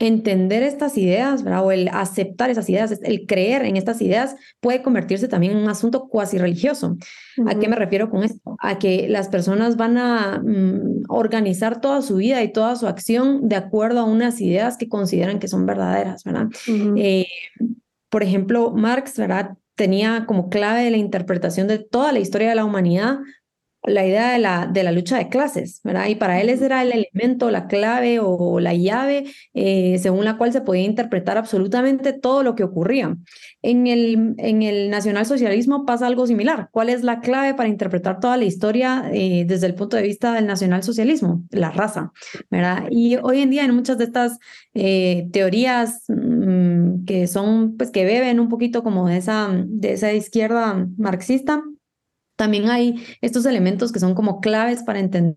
entender 0.00 0.62
estas 0.62 0.96
ideas, 0.96 1.44
¿verdad? 1.44 1.64
O 1.64 1.72
el 1.72 1.88
aceptar 1.92 2.48
esas 2.48 2.68
ideas, 2.70 2.98
el 3.02 3.26
creer 3.26 3.66
en 3.66 3.76
estas 3.76 4.00
ideas 4.00 4.34
puede 4.58 4.82
convertirse 4.82 5.28
también 5.28 5.52
en 5.52 5.62
un 5.62 5.68
asunto 5.68 6.08
cuasi 6.08 6.38
religioso. 6.38 6.96
¿A 7.46 7.54
qué 7.58 7.68
me 7.68 7.76
refiero 7.76 8.08
con 8.08 8.24
esto? 8.24 8.56
A 8.60 8.78
que 8.78 9.08
las 9.10 9.28
personas 9.28 9.76
van 9.76 9.98
a 9.98 10.40
mm, 10.42 11.04
organizar 11.08 11.82
toda 11.82 12.00
su 12.00 12.16
vida 12.16 12.42
y 12.42 12.50
toda 12.50 12.76
su 12.76 12.86
acción 12.86 13.46
de 13.46 13.56
acuerdo 13.56 14.00
a 14.00 14.04
unas 14.04 14.40
ideas 14.40 14.78
que 14.78 14.88
consideran 14.88 15.38
que 15.38 15.48
son 15.48 15.66
verdaderas, 15.66 16.24
¿verdad? 16.24 16.48
Eh, 16.96 17.26
por 18.08 18.22
ejemplo, 18.22 18.72
Marx, 18.72 19.18
¿verdad? 19.18 19.58
Tenía 19.74 20.24
como 20.26 20.48
clave 20.48 20.90
la 20.90 20.96
interpretación 20.96 21.68
de 21.68 21.78
toda 21.78 22.12
la 22.12 22.20
historia 22.20 22.48
de 22.48 22.54
la 22.54 22.64
humanidad 22.64 23.18
la 23.84 24.06
idea 24.06 24.32
de 24.32 24.38
la, 24.38 24.66
de 24.66 24.82
la 24.82 24.92
lucha 24.92 25.16
de 25.16 25.28
clases, 25.28 25.80
¿verdad? 25.82 26.08
Y 26.08 26.14
para 26.14 26.40
él 26.40 26.50
ese 26.50 26.66
era 26.66 26.82
el 26.82 26.92
elemento, 26.92 27.50
la 27.50 27.66
clave 27.66 28.18
o 28.20 28.60
la 28.60 28.74
llave 28.74 29.24
eh, 29.54 29.98
según 29.98 30.24
la 30.24 30.36
cual 30.36 30.52
se 30.52 30.60
podía 30.60 30.82
interpretar 30.82 31.38
absolutamente 31.38 32.12
todo 32.12 32.42
lo 32.42 32.54
que 32.54 32.64
ocurría. 32.64 33.16
En 33.62 33.86
el, 33.86 34.34
en 34.38 34.62
el 34.62 34.90
nacionalsocialismo 34.90 35.86
pasa 35.86 36.06
algo 36.06 36.26
similar. 36.26 36.68
¿Cuál 36.72 36.90
es 36.90 37.02
la 37.02 37.20
clave 37.20 37.54
para 37.54 37.68
interpretar 37.68 38.20
toda 38.20 38.36
la 38.36 38.44
historia 38.44 39.10
eh, 39.12 39.44
desde 39.46 39.66
el 39.66 39.74
punto 39.74 39.96
de 39.96 40.02
vista 40.02 40.34
del 40.34 40.46
nacionalsocialismo? 40.46 41.44
La 41.50 41.70
raza, 41.70 42.12
¿verdad? 42.50 42.84
Y 42.90 43.16
hoy 43.16 43.40
en 43.40 43.50
día 43.50 43.64
en 43.64 43.74
muchas 43.74 43.96
de 43.96 44.04
estas 44.04 44.38
eh, 44.74 45.28
teorías 45.32 46.04
mm, 46.08 47.04
que 47.06 47.26
son, 47.26 47.76
pues 47.76 47.90
que 47.90 48.04
beben 48.04 48.40
un 48.40 48.48
poquito 48.48 48.82
como 48.82 49.08
de 49.08 49.16
esa, 49.16 49.50
de 49.66 49.92
esa 49.92 50.12
izquierda 50.12 50.86
marxista, 50.98 51.62
también 52.40 52.70
hay 52.70 53.04
estos 53.20 53.44
elementos 53.44 53.92
que 53.92 54.00
son 54.00 54.14
como 54.14 54.40
claves 54.40 54.82
para 54.82 54.98
entender 54.98 55.36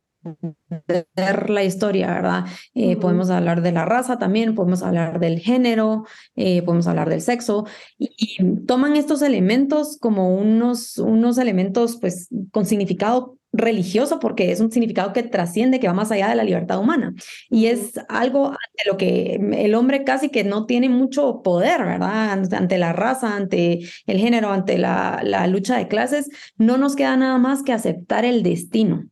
la 1.16 1.64
historia, 1.64 2.08
¿verdad? 2.08 2.46
Eh, 2.74 2.98
podemos 2.98 3.30
hablar 3.30 3.62
de 3.62 3.72
la 3.72 3.86
raza 3.86 4.18
también, 4.18 4.56
podemos 4.56 4.84
hablar 4.84 5.20
del 5.20 5.40
género, 5.40 6.06
eh, 6.36 6.62
podemos 6.62 6.88
hablar 6.88 7.10
del 7.10 7.22
sexo, 7.22 7.66
y, 7.98 8.38
toman 8.66 8.96
estos 8.96 9.22
elementos 9.22 9.98
como 10.00 10.36
unos, 10.36 10.98
unos 10.98 11.38
elementos 11.38 11.98
pues 11.98 12.30
con 12.52 12.66
significado 12.66 13.38
religioso 13.52 14.20
porque 14.20 14.52
es 14.52 14.60
un 14.60 14.72
significado 14.72 15.14
que 15.14 15.24
trasciende, 15.24 15.80
que 15.80 15.88
va 15.88 15.94
más 15.94 16.12
allá 16.12 16.30
de 16.30 16.36
la 16.36 16.44
libertad 16.44 16.80
humana. 16.80 17.14
Y 17.50 17.68
es 17.68 17.94
algo 18.10 18.48
ante 18.48 18.84
lo 18.88 18.98
que 18.98 19.36
el 19.36 19.76
hombre 19.76 20.04
casi 20.04 20.30
que 20.30 20.44
no 20.44 20.66
tiene 20.66 20.90
mucho 20.90 21.42
poder, 21.44 21.84
¿verdad? 21.86 22.32
Ante 22.32 22.78
la 22.78 22.94
raza, 22.94 23.36
ante 23.36 23.82
el 24.08 24.18
género, 24.18 24.52
ante 24.52 24.78
la, 24.78 25.22
la 25.24 25.46
lucha 25.48 25.78
de 25.78 25.88
clases, 25.88 26.30
no 26.58 26.78
nos 26.78 26.96
queda 26.96 27.16
nada 27.16 27.38
más 27.38 27.64
que 27.64 27.74
aceptar 27.74 28.26
el 28.26 28.42
destino. 28.42 29.06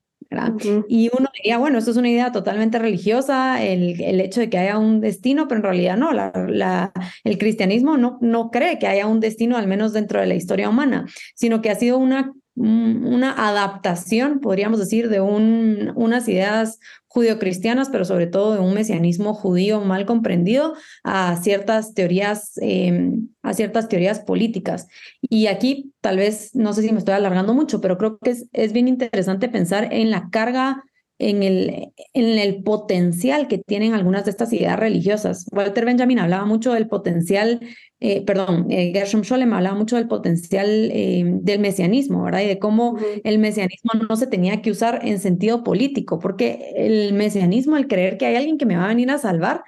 Y 0.88 1.10
uno 1.18 1.30
diría, 1.36 1.58
bueno, 1.58 1.78
esto 1.78 1.92
es 1.92 1.98
una 1.98 2.10
idea 2.10 2.32
totalmente 2.32 2.80
religiosa, 2.80 3.62
el, 3.64 4.02
el 4.02 4.22
hecho 4.22 4.40
de 4.40 4.50
que 4.50 4.58
haya 4.58 4.78
un 4.78 5.02
destino, 5.02 5.48
pero 5.48 5.60
en 5.60 5.64
realidad 5.64 5.98
no, 5.98 6.14
la, 6.14 6.32
la, 6.48 6.92
el 7.24 7.38
cristianismo 7.38 7.98
no, 7.98 8.18
no 8.22 8.50
cree 8.50 8.80
que 8.80 8.88
haya 8.88 9.08
un 9.08 9.20
destino, 9.20 9.58
al 9.58 9.68
menos 9.68 9.92
dentro 9.94 10.22
de 10.22 10.28
la 10.28 10.36
historia 10.36 10.70
humana, 10.70 11.06
sino 11.36 11.62
que 11.62 11.70
ha 11.70 11.76
sido 11.76 11.98
una 11.98 12.34
una 12.62 13.34
adaptación, 13.48 14.40
podríamos 14.40 14.80
decir, 14.80 15.10
de 15.10 15.22
un, 15.22 15.92
unas 15.96 16.28
ideas 16.28 16.80
judio-cristianas, 17.08 17.90
pero 17.90 18.06
sobre 18.06 18.28
todo 18.28 18.54
de 18.54 18.60
un 18.60 18.74
mesianismo 18.74 19.34
judío 19.34 19.82
mal 19.82 20.06
comprendido 20.06 20.76
a 21.04 21.36
ciertas 21.42 21.94
teorías, 21.94 22.58
em, 22.62 23.28
a 23.42 23.54
ciertas 23.54 23.90
teorías 23.90 24.20
políticas. 24.20 24.88
Y 25.22 25.48
aquí 25.48 25.92
tal 26.00 26.18
vez, 26.18 26.56
no 26.56 26.72
sé 26.74 26.84
si 26.84 26.92
me 26.92 27.00
estoy 27.00 27.16
alargando 27.16 27.54
mucho, 27.54 27.82
pero 27.82 27.98
creo 27.98 28.18
que 28.20 28.32
es, 28.32 28.48
es 28.54 28.72
bien 28.72 28.88
interesante 28.88 29.50
pensar 29.50 29.90
en 29.92 30.10
la 30.10 30.30
carga 30.30 30.84
en 31.22 31.44
el, 31.44 31.94
en 32.14 32.40
el 32.40 32.64
potencial 32.64 33.48
que 33.48 33.60
tienen 33.60 33.94
algunas 33.94 34.26
de 34.26 34.32
estas 34.32 34.52
ideas 34.54 34.80
religiosas. 34.80 35.46
Walter 35.52 35.86
Benjamin 35.86 36.18
hablaba 36.18 36.46
mucho 36.46 36.74
del 36.74 36.88
potencial, 36.88 37.60
eh, 38.04 38.24
perdón, 38.26 38.66
eh, 38.70 38.92
Gershom 38.94 39.24
Scholem 39.24 39.54
hablaba 39.54 39.78
mucho 39.78 39.96
del 39.96 40.08
potencial 40.08 40.68
eh, 40.92 41.24
del 41.26 41.60
mesianismo, 41.60 42.24
¿verdad? 42.24 42.42
Y 42.42 42.48
de 42.48 42.60
cómo 42.60 42.98
el 43.24 43.40
mesianismo 43.40 43.92
no 44.10 44.16
se 44.16 44.28
tenía 44.28 44.62
que 44.62 44.72
usar 44.72 45.02
en 45.04 45.20
sentido 45.20 45.64
político, 45.64 46.20
porque 46.20 46.74
el 46.76 47.14
mesianismo, 47.14 47.78
el 47.78 47.88
creer 47.88 48.18
que 48.18 48.26
hay 48.26 48.36
alguien 48.36 48.58
que 48.58 48.66
me 48.66 48.76
va 48.76 48.86
a 48.86 48.90
venir 48.90 49.12
a 49.12 49.18
salvar, 49.18 49.64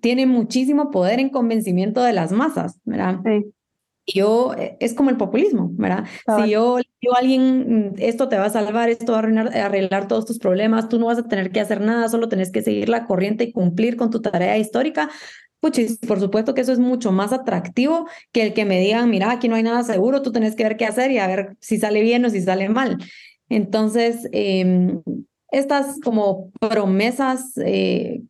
tiene 0.00 0.24
muchísimo 0.24 0.90
poder 0.90 1.20
en 1.20 1.28
convencimiento 1.28 2.02
de 2.02 2.14
las 2.14 2.32
masas, 2.32 2.80
¿verdad? 2.86 3.18
Sí 3.26 3.52
yo, 4.14 4.54
eh, 4.54 4.76
es 4.80 4.94
como 4.94 5.10
el 5.10 5.16
populismo, 5.16 5.70
¿verdad? 5.74 6.04
Si 6.36 6.50
yo 6.50 6.78
digo 7.00 7.14
a 7.14 7.18
alguien, 7.18 7.92
mm, 7.92 7.94
esto 7.98 8.28
te 8.28 8.38
va 8.38 8.46
a 8.46 8.50
salvar, 8.50 8.88
esto 8.88 9.12
va 9.12 9.18
a 9.18 9.22
arreglar, 9.22 9.56
arreglar, 9.56 10.08
todos 10.08 10.24
tus 10.24 10.38
problemas, 10.38 10.88
tú 10.88 10.98
no 10.98 11.06
vas 11.06 11.18
a 11.18 11.28
tener 11.28 11.50
que 11.50 11.60
hacer 11.60 11.80
nada, 11.80 12.08
solo 12.08 12.28
tenés 12.28 12.50
que 12.50 12.62
seguir 12.62 12.88
la 12.88 13.06
corriente 13.06 13.44
y 13.44 13.52
cumplir 13.52 13.96
con 13.96 14.10
tu 14.10 14.20
tarea 14.20 14.56
histórica, 14.58 15.10
puchis, 15.60 15.98
por 15.98 16.20
supuesto 16.20 16.54
que 16.54 16.60
eso 16.60 16.72
es 16.72 16.78
mucho 16.78 17.12
más 17.12 17.32
atractivo 17.32 18.06
que 18.32 18.42
el 18.42 18.54
que 18.54 18.64
me 18.64 18.80
digan, 18.80 19.10
mira, 19.10 19.30
aquí 19.30 19.48
no 19.48 19.56
hay 19.56 19.62
nada 19.62 19.82
seguro, 19.82 20.22
tú 20.22 20.32
tenés 20.32 20.54
que 20.54 20.64
ver 20.64 20.76
qué 20.76 20.86
hacer 20.86 21.10
y 21.10 21.18
a 21.18 21.26
ver 21.26 21.56
si 21.60 21.78
sale 21.78 22.02
bien 22.02 22.24
o 22.24 22.30
si 22.30 22.40
sale 22.40 22.68
mal. 22.68 22.98
Entonces, 23.48 24.28
eh, 24.32 24.98
estas 25.50 26.00
como 26.00 26.50
promesas 26.60 27.52
eh, 27.56 28.22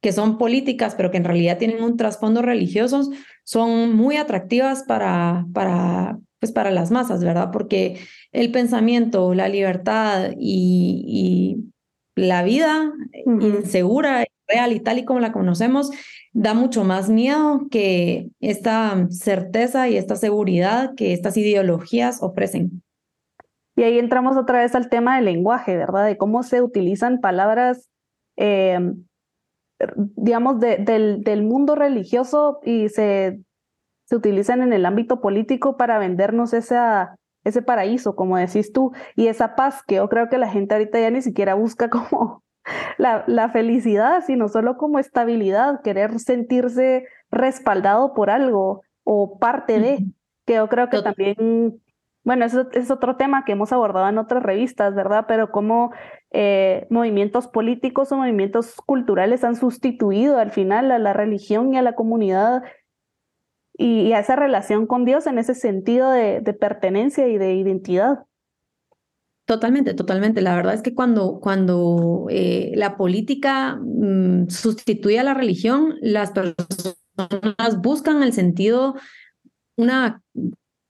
que 0.00 0.12
son 0.12 0.36
políticas, 0.36 0.94
pero 0.94 1.10
que 1.10 1.16
en 1.16 1.24
realidad 1.24 1.56
tienen 1.56 1.82
un 1.82 1.96
trasfondo 1.96 2.42
religioso, 2.42 3.10
son 3.44 3.96
muy 3.96 4.16
atractivas 4.16 4.82
para, 4.82 5.46
para, 5.54 6.18
pues 6.40 6.52
para 6.52 6.70
las 6.70 6.90
masas, 6.90 7.24
¿verdad? 7.24 7.50
Porque 7.50 7.98
el 8.32 8.50
pensamiento, 8.50 9.32
la 9.34 9.48
libertad 9.48 10.32
y, 10.38 11.56
la 12.16 12.44
vida 12.44 12.92
insegura, 13.40 14.24
real 14.48 14.72
y 14.72 14.80
tal 14.80 14.98
y 14.98 15.04
como 15.04 15.20
la 15.20 15.32
conocemos, 15.32 15.90
da 16.32 16.54
mucho 16.54 16.84
más 16.84 17.08
miedo 17.08 17.66
que 17.70 18.30
esta 18.40 19.06
certeza 19.10 19.88
y 19.88 19.96
esta 19.96 20.16
seguridad 20.16 20.94
que 20.94 21.12
estas 21.12 21.36
ideologías 21.36 22.22
ofrecen. 22.22 22.82
Y 23.76 23.82
ahí 23.82 23.98
entramos 23.98 24.36
otra 24.36 24.60
vez 24.60 24.74
al 24.74 24.88
tema 24.88 25.16
del 25.16 25.24
lenguaje, 25.24 25.76
¿verdad? 25.76 26.06
De 26.06 26.16
cómo 26.16 26.42
se 26.42 26.62
utilizan 26.62 27.20
palabras 27.20 27.88
eh, 28.36 28.78
digamos, 29.96 30.60
del, 30.60 31.22
del, 31.22 31.42
mundo 31.42 31.74
religioso 31.74 32.60
y 32.62 32.88
se, 32.88 33.40
se 34.06 34.16
utilizan 34.16 34.62
en 34.62 34.72
el 34.72 34.86
ámbito 34.86 35.20
político 35.20 35.76
para 35.76 35.98
vendernos 35.98 36.52
ese 36.52 37.62
paraíso, 37.62 38.16
como 38.16 38.36
decís 38.36 38.72
tú, 38.72 38.92
y 39.16 39.28
esa 39.28 39.56
paz 39.56 39.82
que 39.86 39.96
yo 39.96 40.08
creo 40.08 40.28
que 40.28 40.38
la 40.38 40.48
gente 40.48 40.74
ahorita 40.74 41.00
ya 41.00 41.10
ni 41.10 41.22
siquiera 41.22 41.54
busca 41.54 41.90
como 41.90 42.42
la, 42.98 43.24
la 43.26 43.50
felicidad, 43.50 44.24
sino 44.26 44.48
solo 44.48 44.76
como 44.76 44.98
estabilidad, 44.98 45.82
querer 45.82 46.18
sentirse 46.18 47.06
respaldado 47.30 48.14
por 48.14 48.30
algo 48.30 48.82
o 49.04 49.38
parte 49.38 49.78
de, 49.80 50.04
que 50.46 50.54
yo 50.54 50.68
creo 50.68 50.88
que 50.88 51.02
también 51.02 51.80
bueno, 52.24 52.46
eso 52.46 52.68
es 52.72 52.90
otro 52.90 53.16
tema 53.16 53.44
que 53.44 53.52
hemos 53.52 53.70
abordado 53.72 54.08
en 54.08 54.16
otras 54.16 54.42
revistas, 54.42 54.94
¿verdad? 54.94 55.26
Pero 55.28 55.50
cómo 55.50 55.92
eh, 56.30 56.86
movimientos 56.88 57.48
políticos 57.48 58.10
o 58.10 58.16
movimientos 58.16 58.76
culturales 58.86 59.44
han 59.44 59.56
sustituido 59.56 60.38
al 60.38 60.50
final 60.50 60.90
a 60.90 60.98
la 60.98 61.12
religión 61.12 61.74
y 61.74 61.76
a 61.76 61.82
la 61.82 61.94
comunidad 61.94 62.62
y, 63.76 64.12
a 64.14 64.20
esa 64.20 64.36
relación 64.36 64.86
con 64.86 65.04
Dios 65.04 65.26
en 65.26 65.38
ese 65.38 65.54
sentido 65.54 66.10
de, 66.10 66.40
pertenencia 66.58 67.28
y 67.28 67.36
de 67.36 67.54
identidad. 67.54 68.24
Totalmente, 69.46 69.92
totalmente. 69.92 70.40
La 70.40 70.56
verdad 70.56 70.72
es 70.74 70.80
que 70.80 70.94
cuando, 70.94 71.38
cuando 71.38 72.26
eh, 72.30 72.72
la 72.76 72.96
política 72.96 73.76
mm, 73.76 74.48
sustituye 74.48 75.18
a 75.18 75.24
la 75.24 75.34
religión, 75.34 75.96
las 76.00 76.30
personas 76.30 77.82
buscan 77.82 78.22
el 78.22 78.32
sentido, 78.32 78.94
una 79.76 80.22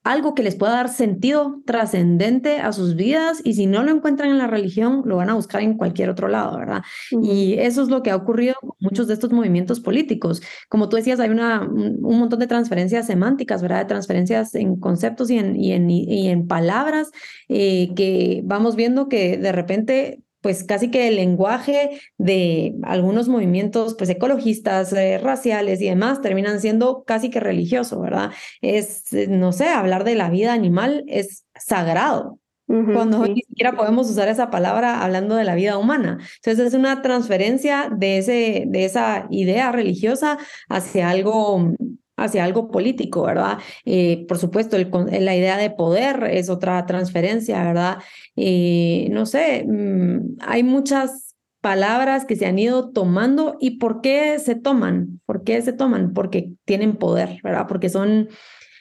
algo 0.04 0.34
que 0.34 0.42
les 0.42 0.54
pueda 0.54 0.74
dar 0.74 0.90
sentido 0.90 1.62
trascendente 1.64 2.60
a 2.60 2.72
sus 2.72 2.94
vidas 2.94 3.40
y 3.42 3.54
si 3.54 3.66
no 3.66 3.82
lo 3.82 3.90
encuentran 3.90 4.30
en 4.30 4.38
la 4.38 4.46
religión, 4.46 5.02
lo 5.06 5.16
van 5.16 5.30
a 5.30 5.34
buscar 5.34 5.62
en 5.62 5.78
cualquier 5.78 6.10
otro 6.10 6.28
lado, 6.28 6.58
¿verdad? 6.58 6.82
Y 7.10 7.54
eso 7.54 7.82
es 7.82 7.88
lo 7.88 8.02
que 8.02 8.10
ha 8.10 8.16
ocurrido 8.16 8.54
con 8.60 8.72
muchos 8.80 9.08
de 9.08 9.14
estos 9.14 9.32
movimientos 9.32 9.80
políticos. 9.80 10.42
Como 10.68 10.90
tú 10.90 10.96
decías, 10.96 11.20
hay 11.20 11.30
una, 11.30 11.62
un 11.62 12.18
montón 12.18 12.38
de 12.40 12.46
transferencias 12.46 13.06
semánticas, 13.06 13.62
¿verdad? 13.62 13.80
De 13.80 13.86
transferencias 13.86 14.54
en 14.54 14.76
conceptos 14.76 15.30
y 15.30 15.38
en, 15.38 15.56
y 15.56 15.72
en, 15.72 15.90
y 15.90 16.28
en 16.28 16.46
palabras 16.46 17.10
eh, 17.48 17.94
que 17.96 18.42
vamos 18.44 18.76
viendo 18.76 19.08
que 19.08 19.38
de 19.38 19.52
repente 19.52 20.23
pues 20.44 20.62
casi 20.62 20.90
que 20.90 21.08
el 21.08 21.16
lenguaje 21.16 22.02
de 22.18 22.74
algunos 22.82 23.28
movimientos 23.28 23.94
pues 23.94 24.10
ecologistas, 24.10 24.92
eh, 24.92 25.16
raciales 25.16 25.80
y 25.80 25.88
demás 25.88 26.20
terminan 26.20 26.60
siendo 26.60 27.02
casi 27.04 27.30
que 27.30 27.40
religioso, 27.40 27.98
¿verdad? 27.98 28.30
Es, 28.60 29.10
eh, 29.14 29.26
no 29.26 29.52
sé, 29.52 29.68
hablar 29.68 30.04
de 30.04 30.16
la 30.16 30.28
vida 30.28 30.52
animal 30.52 31.02
es 31.08 31.46
sagrado, 31.56 32.38
cuando 32.66 33.26
ni 33.26 33.40
siquiera 33.40 33.72
podemos 33.74 34.10
usar 34.10 34.28
esa 34.28 34.50
palabra 34.50 35.02
hablando 35.02 35.34
de 35.34 35.44
la 35.44 35.54
vida 35.54 35.78
humana. 35.78 36.18
Entonces 36.42 36.66
es 36.66 36.74
una 36.74 37.00
transferencia 37.00 37.88
de, 37.90 38.18
ese, 38.18 38.64
de 38.66 38.84
esa 38.84 39.26
idea 39.30 39.72
religiosa 39.72 40.36
hacia 40.68 41.08
algo 41.08 41.72
hacia 42.16 42.44
algo 42.44 42.70
político, 42.70 43.22
¿verdad? 43.22 43.58
Eh, 43.84 44.24
por 44.28 44.38
supuesto, 44.38 44.76
la 44.78 45.36
idea 45.36 45.56
de 45.56 45.70
poder 45.70 46.24
es 46.24 46.48
otra 46.48 46.84
transferencia, 46.86 47.62
¿verdad? 47.64 47.98
Eh, 48.36 49.08
no 49.10 49.26
sé, 49.26 49.64
mm, 49.66 50.36
hay 50.40 50.62
muchas 50.62 51.34
palabras 51.60 52.26
que 52.26 52.36
se 52.36 52.46
han 52.46 52.58
ido 52.58 52.90
tomando 52.90 53.56
y 53.60 53.78
¿por 53.78 54.00
qué 54.02 54.38
se 54.38 54.54
toman? 54.54 55.20
¿Por 55.24 55.44
qué 55.44 55.62
se 55.62 55.72
toman? 55.72 56.12
Porque 56.12 56.52
tienen 56.64 56.96
poder, 56.96 57.40
¿verdad? 57.42 57.66
Porque 57.66 57.88
son, 57.88 58.28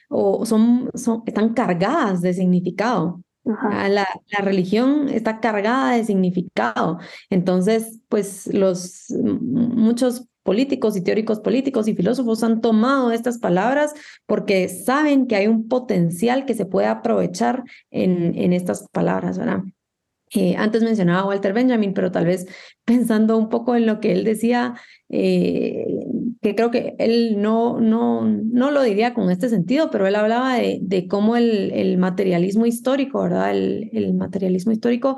o 0.10 0.46
son, 0.46 0.92
son 0.94 1.24
están 1.26 1.54
cargadas 1.54 2.22
de 2.22 2.34
significado. 2.34 3.22
La, 3.46 3.90
la, 3.90 4.40
religión 4.40 5.10
está 5.10 5.42
cargada 5.42 5.96
de 5.96 6.06
significado. 6.06 7.00
Entonces, 7.30 8.00
pues 8.08 8.48
los 8.54 9.06
muchos 9.10 10.28
políticos 10.44 10.96
y 10.96 11.02
teóricos 11.02 11.40
políticos 11.40 11.88
y 11.88 11.96
filósofos 11.96 12.44
han 12.44 12.62
tomado 12.62 13.12
estas 13.12 13.40
palabras 13.40 13.94
porque 14.26 14.70
saben 14.70 15.28
que 15.28 15.36
hay 15.36 15.48
un 15.48 15.68
potencial 15.68 16.46
que 16.46 16.54
se 16.54 16.66
puede 16.66 16.88
aprovechar 16.88 17.64
en, 17.92 18.38
en 18.38 18.54
estas 18.54 18.88
palabras, 18.92 19.38
¿verdad? 19.38 19.64
Eh, 20.36 20.56
antes 20.58 20.82
mencionaba 20.82 21.22
a 21.22 21.26
Walter 21.26 21.54
Benjamin, 21.54 21.94
pero 21.94 22.12
tal 22.12 22.26
vez 22.26 22.48
pensando 22.86 23.38
un 23.38 23.50
poco 23.50 23.76
en 23.76 23.86
lo 23.86 24.00
que 24.00 24.12
él 24.12 24.24
decía, 24.24 24.74
eh, 25.10 25.86
que 26.42 26.56
creo 26.56 26.72
que 26.72 26.96
él 26.98 27.40
no, 27.40 27.80
no, 27.80 28.26
no 28.26 28.72
lo 28.72 28.82
diría 28.82 29.14
con 29.14 29.30
este 29.30 29.48
sentido, 29.48 29.92
pero 29.92 30.08
él 30.08 30.16
hablaba 30.16 30.56
de, 30.56 31.08
cómo 31.08 31.36
el, 31.36 31.72
el, 31.72 32.00
materialismo 32.00 32.66
histórico, 32.66 33.22
¿verdad? 33.22 33.52
El, 33.52 33.92
el 33.94 34.16
materialismo 34.16 34.72
histórico 34.72 35.18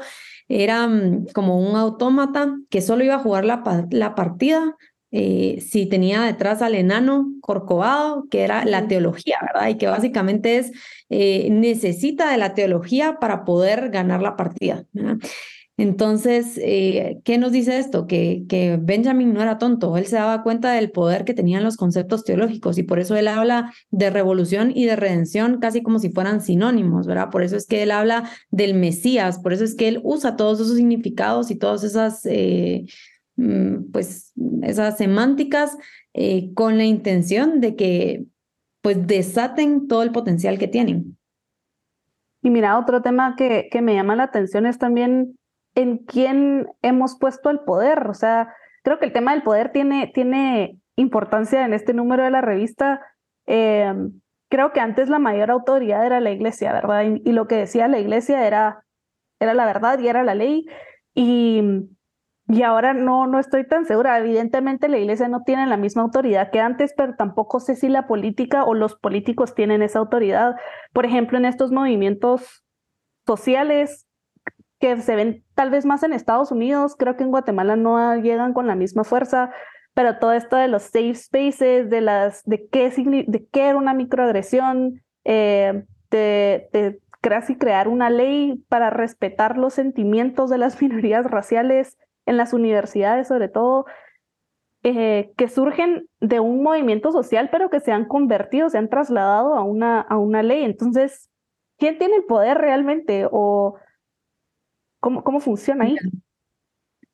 era 0.50 0.86
mm, 0.88 1.28
como 1.34 1.60
un 1.60 1.78
autómata 1.78 2.58
que 2.70 2.82
solo 2.82 3.06
iba 3.06 3.16
a 3.16 3.20
jugar 3.20 3.46
la, 3.46 3.88
la 3.92 4.16
partida 4.16 4.76
eh, 5.18 5.62
si 5.62 5.86
tenía 5.86 6.24
detrás 6.24 6.62
al 6.62 6.76
enano 6.76 7.32
Corcovado, 7.40 8.28
que 8.30 8.42
era 8.42 8.66
la 8.66 8.90
teología, 8.90 9.38
¿verdad? 9.42 9.70
Y 9.70 9.78
que 9.78 9.88
básicamente 9.88 10.58
es, 10.58 10.74
eh, 11.10 11.48
necesita 11.52 12.30
de 12.30 12.38
la 12.38 12.54
teología 12.54 13.18
para 13.18 13.46
poder 13.46 13.92
ganar 13.92 14.22
la 14.22 14.36
partida. 14.36 14.84
¿verdad? 14.92 15.18
Entonces, 15.78 16.60
eh, 16.62 17.22
¿qué 17.24 17.38
nos 17.38 17.54
dice 17.54 17.78
esto? 17.78 18.08
Que, 18.08 18.44
que 18.50 18.78
Benjamin 18.78 19.34
no 19.34 19.42
era 19.42 19.58
tonto, 19.58 19.96
él 19.96 20.06
se 20.06 20.18
daba 20.18 20.44
cuenta 20.44 20.74
del 20.74 20.92
poder 20.92 21.24
que 21.24 21.34
tenían 21.34 21.64
los 21.64 21.78
conceptos 21.78 22.26
teológicos 22.26 22.78
y 22.78 22.84
por 22.84 23.00
eso 23.00 23.16
él 23.16 23.30
habla 23.30 23.74
de 23.92 24.10
revolución 24.10 24.74
y 24.76 24.84
de 24.84 24.98
redención 24.98 25.60
casi 25.62 25.82
como 25.82 26.00
si 26.00 26.10
fueran 26.10 26.42
sinónimos, 26.42 27.08
¿verdad? 27.08 27.30
Por 27.30 27.42
eso 27.42 27.56
es 27.56 27.68
que 27.68 27.84
él 27.84 27.92
habla 27.92 28.30
del 28.52 28.74
Mesías, 28.74 29.40
por 29.40 29.54
eso 29.54 29.64
es 29.64 29.76
que 29.76 29.88
él 29.88 30.02
usa 30.04 30.36
todos 30.36 30.60
esos 30.60 30.76
significados 30.76 31.52
y 31.52 31.56
todas 31.56 31.86
esas... 31.86 32.26
Mm, 33.38 33.92
pues 33.92 34.34
esas 34.64 34.98
semánticas 34.98 35.78
eh, 36.14 36.54
con 36.54 36.78
la 36.78 36.86
intención 36.86 37.60
de 37.60 37.76
que 37.76 38.26
pues 38.82 39.06
desaten 39.08 39.88
todo 39.88 40.04
el 40.04 40.12
potencial 40.12 40.58
que 40.58 40.68
tienen. 40.68 41.18
Y 42.42 42.50
mira, 42.52 42.78
otro 42.78 43.02
tema 43.02 43.36
que, 43.36 43.68
que 43.72 43.82
me 43.82 43.96
llama 43.96 44.16
la 44.16 44.24
atención 44.24 44.66
es 44.68 44.78
también 44.78 45.38
en 45.74 45.98
quién 45.98 46.68
hemos 46.84 47.18
puesto 47.18 47.50
el 47.50 47.60
poder. 47.62 48.08
O 48.08 48.14
sea, 48.14 48.54
creo 48.84 49.00
que 49.00 49.06
el 49.06 49.14
tema 49.14 49.34
del 49.34 49.44
poder 49.44 49.72
tiene, 49.72 50.12
tiene 50.14 50.78
importancia 50.96 51.66
en 51.66 51.74
este 51.74 51.94
número 51.94 52.24
de 52.24 52.30
la 52.30 52.42
revista. 52.42 53.02
Eh, 53.48 53.92
creo 54.50 54.72
que 54.72 54.80
antes 54.80 55.10
la 55.10 55.20
mayor 55.20 55.50
autoridad 55.50 56.06
era 56.06 56.20
la 56.20 56.32
iglesia, 56.32 56.72
¿verdad? 56.72 57.04
Y, 57.04 57.30
y, 57.30 57.34
lo 57.34 57.48
que 57.48 57.56
decía 57.56 57.88
la 57.88 58.00
iglesia 58.00 58.46
era, 58.46 58.86
era 59.40 59.56
la 59.56 59.66
verdad 59.66 60.00
y 60.00 60.08
era 60.08 60.24
la 60.24 60.36
ley. 60.36 60.68
Y 61.16 61.90
y 62.48 62.62
ahora 62.62 62.94
no, 62.94 63.26
no 63.26 63.40
estoy 63.40 63.68
tan 63.68 63.86
segura. 63.86 64.20
Evidentemente 64.20 64.88
la 64.88 64.98
iglesia 64.98 65.28
no 65.28 65.44
tiene 65.44 65.66
la 65.66 65.78
misma 65.78 66.04
autoridad 66.04 66.52
que 66.52 66.60
antes, 66.60 66.94
pero 66.96 67.16
tampoco 67.16 67.60
sé 67.60 67.76
si 67.76 67.90
la 67.90 68.06
política 68.06 68.64
o 68.66 68.76
los 68.76 68.96
políticos 68.96 69.56
tienen 69.56 69.82
esa 69.82 70.00
autoridad. 70.00 70.56
Por 70.94 71.06
ejemplo, 71.06 71.38
en 71.38 71.46
estos 71.46 71.72
movimientos 71.72 72.64
sociales 73.26 74.06
que 74.80 75.02
se 75.02 75.16
ven 75.16 75.44
tal 75.56 75.72
vez 75.72 75.86
más 75.86 76.04
en 76.04 76.14
Estados 76.14 76.52
Unidos, 76.52 76.96
creo 76.98 77.18
que 77.18 77.24
en 77.24 77.32
Guatemala 77.32 77.76
no 77.76 78.16
llegan 78.18 78.54
con 78.54 78.68
la 78.68 78.76
misma 78.76 79.04
fuerza, 79.04 79.52
pero 79.96 80.20
todo 80.20 80.34
esto 80.34 80.56
de 80.56 80.68
los 80.68 80.84
safe 80.84 81.16
spaces, 81.16 81.90
de, 81.90 82.02
las, 82.02 82.44
de, 82.44 82.68
qué, 82.68 82.90
de 83.28 83.48
qué 83.52 83.70
era 83.70 83.78
una 83.78 83.94
microagresión, 83.96 85.02
eh, 85.24 85.86
de, 86.12 86.70
de 86.72 87.00
casi 87.22 87.58
crear 87.58 87.88
una 87.88 88.12
ley 88.12 88.64
para 88.70 88.92
respetar 88.92 89.58
los 89.58 89.74
sentimientos 89.74 90.52
de 90.52 90.60
las 90.60 90.80
minorías 90.82 91.26
raciales, 91.26 91.98
en 92.26 92.38
las 92.38 92.54
universidades 92.54 93.28
sobre 93.28 93.50
todo, 93.50 93.86
eh, 94.84 95.32
que 95.36 95.48
surgen 95.48 96.08
de 96.20 96.40
un 96.40 96.62
movimiento 96.62 97.12
social, 97.12 97.50
pero 97.52 97.70
que 97.70 97.80
se 97.80 97.92
han 97.92 98.06
convertido, 98.06 98.70
se 98.70 98.78
han 98.78 98.90
trasladado 98.90 99.56
a 99.56 99.64
una, 99.64 100.02
a 100.02 100.18
una 100.18 100.44
ley. 100.44 100.64
Entonces, 100.64 101.30
¿quién 101.78 101.98
tiene 101.98 102.18
el 102.18 102.26
poder 102.26 102.58
realmente? 102.60 103.28
¿O 103.32 103.78
cómo, 105.00 105.24
cómo 105.24 105.40
funciona 105.40 105.86
ahí? 105.86 105.96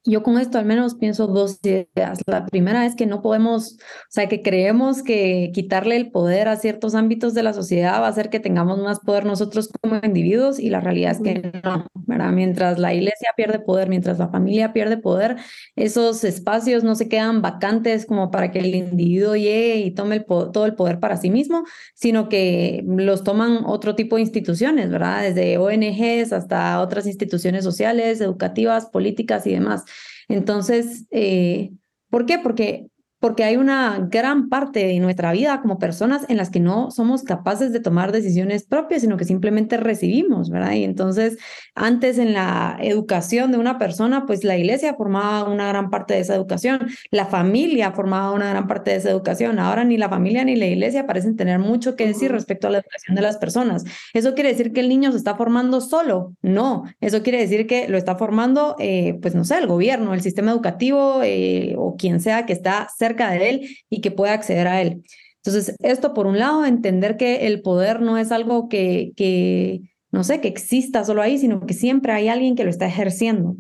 Yo 0.04 0.24
con 0.24 0.40
esto 0.40 0.58
al 0.58 0.66
menos 0.66 0.96
pienso 0.96 1.28
dos 1.28 1.60
ideas. 1.64 2.22
La 2.26 2.48
primera 2.48 2.88
es 2.88 2.96
que 2.96 3.06
no 3.06 3.22
podemos, 3.22 3.74
o 3.74 3.78
sea, 4.10 4.28
que 4.28 4.42
creemos 4.42 5.04
que 5.04 5.52
quitarle 5.54 5.96
el 5.96 6.10
poder 6.10 6.48
a 6.48 6.56
ciertos 6.56 6.96
ámbitos 6.96 7.36
de 7.36 7.44
la 7.44 7.54
sociedad 7.54 8.02
va 8.02 8.08
a 8.08 8.10
hacer 8.10 8.32
que 8.32 8.40
tengamos 8.40 8.80
más 8.80 9.00
poder 9.00 9.26
nosotros 9.26 9.70
como 9.80 10.00
individuos 10.02 10.58
y 10.58 10.72
la 10.72 10.80
realidad 10.80 11.12
es 11.12 11.22
que 11.22 11.52
no, 11.64 11.86
¿verdad? 11.94 12.32
Mientras 12.32 12.80
la 12.80 12.96
iglesia 12.96 13.30
pierde 13.38 13.60
poder, 13.60 13.90
mientras 13.90 14.18
la 14.18 14.30
familia 14.30 14.74
pierde 14.74 14.98
poder, 14.98 15.38
esos 15.76 16.24
espacios 16.24 16.84
no 16.84 16.96
se 16.96 17.08
quedan 17.08 17.44
vacantes 17.44 18.08
como 18.08 18.32
para 18.32 18.52
que 18.52 18.58
el 18.60 18.74
individuo 18.74 19.36
llegue 19.36 19.78
y 19.78 19.92
tome 19.92 20.16
el 20.16 20.26
todo 20.26 20.66
el 20.66 20.74
poder 20.74 21.00
para 21.00 21.18
sí 21.18 21.30
mismo, 21.30 21.64
sino 21.94 22.28
que 22.28 22.84
los 22.88 23.24
toman 23.24 23.66
otro 23.66 23.94
tipo 23.96 24.16
de 24.16 24.24
instituciones, 24.24 24.90
¿verdad? 24.90 25.22
Desde 25.22 25.60
ONGs 25.60 26.34
hasta 26.34 26.82
otras 26.82 27.06
instituciones 27.06 27.64
sociales, 27.64 28.20
educativas, 28.20 28.88
políticas 28.88 29.46
y 29.46 29.54
demás. 29.54 29.86
Entonces, 30.34 31.06
eh, 31.12 31.72
¿por 32.10 32.26
qué? 32.26 32.40
Porque 32.40 32.91
porque 33.22 33.44
hay 33.44 33.56
una 33.56 34.08
gran 34.10 34.50
parte 34.50 34.84
de 34.84 35.00
nuestra 35.00 35.32
vida 35.32 35.62
como 35.62 35.78
personas 35.78 36.26
en 36.28 36.38
las 36.38 36.50
que 36.50 36.60
no 36.60 36.90
somos 36.90 37.22
capaces 37.22 37.72
de 37.72 37.80
tomar 37.80 38.12
decisiones 38.12 38.64
propias, 38.64 39.02
sino 39.02 39.16
que 39.16 39.26
simplemente 39.26 39.78
recibimos, 39.78 40.50
¿verdad? 40.50 40.74
Y 40.74 40.84
entonces, 40.84 41.38
antes 41.76 42.18
en 42.18 42.34
la 42.34 42.80
educación 42.82 43.52
de 43.52 43.60
una 43.60 43.78
persona, 43.78 44.26
pues 44.26 44.44
la 44.44 44.58
iglesia 44.58 44.96
formaba 44.96 45.48
una 45.48 45.68
gran 45.68 45.92
parte 45.92 46.16
de 46.16 46.22
esa 46.22 46.34
educación, 46.34 46.88
la 47.12 47.28
familia 47.28 47.92
formaba 47.92 48.32
una 48.32 48.50
gran 48.50 48.68
parte 48.68 48.90
de 48.90 48.98
esa 48.98 49.12
educación. 49.12 49.60
Ahora 49.60 49.84
ni 49.84 49.98
la 49.98 50.10
familia 50.10 50.44
ni 50.44 50.56
la 50.56 50.66
iglesia 50.66 51.06
parecen 51.06 51.36
tener 51.36 51.60
mucho 51.60 51.96
que 51.96 52.08
decir 52.08 52.32
respecto 52.32 52.68
a 52.68 52.72
la 52.72 52.80
educación 52.80 53.16
de 53.16 53.22
las 53.22 53.38
personas. 53.38 53.84
¿Eso 54.14 54.34
quiere 54.34 54.50
decir 54.50 54.74
que 54.74 54.80
el 54.80 54.90
niño 54.90 55.12
se 55.12 55.18
está 55.18 55.36
formando 55.36 55.80
solo? 55.80 56.34
No, 56.42 56.86
eso 57.00 57.22
quiere 57.22 57.38
decir 57.38 57.68
que 57.68 57.88
lo 57.88 58.00
está 58.00 58.16
formando, 58.16 58.76
eh, 58.80 59.20
pues 59.22 59.36
no 59.36 59.44
sé, 59.44 59.60
el 59.60 59.68
gobierno, 59.68 60.16
el 60.16 60.22
sistema 60.22 60.50
educativo 60.50 61.22
eh, 61.24 61.76
o 61.78 61.96
quien 61.96 62.20
sea 62.20 62.48
que 62.48 62.54
está 62.54 62.88
cerca 62.98 63.11
de 63.16 63.50
él 63.50 63.78
y 63.90 64.02
que 64.02 64.12
pueda 64.12 64.34
acceder 64.34 64.68
a 64.68 64.82
él. 64.82 65.04
Entonces, 65.38 65.76
esto 65.80 66.14
por 66.14 66.28
un 66.28 66.38
lado, 66.38 66.66
entender 66.66 67.18
que 67.18 67.48
el 67.48 67.62
poder 67.62 68.02
no 68.02 68.18
es 68.18 68.32
algo 68.32 68.70
que, 68.70 69.14
que 69.16 69.82
no 70.12 70.24
sé, 70.24 70.42
que 70.42 70.48
exista 70.48 71.04
solo 71.04 71.22
ahí, 71.22 71.38
sino 71.38 71.66
que 71.66 71.74
siempre 71.74 72.12
hay 72.12 72.28
alguien 72.28 72.56
que 72.56 72.64
lo 72.64 72.70
está 72.70 72.86
ejerciendo. 72.86 73.56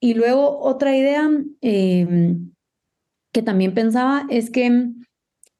Y 0.00 0.14
luego 0.14 0.58
otra 0.60 0.96
idea 0.96 1.28
em, 1.60 2.52
que 3.32 3.42
también 3.42 3.74
pensaba 3.74 4.26
es 4.30 4.50
que 4.50 4.88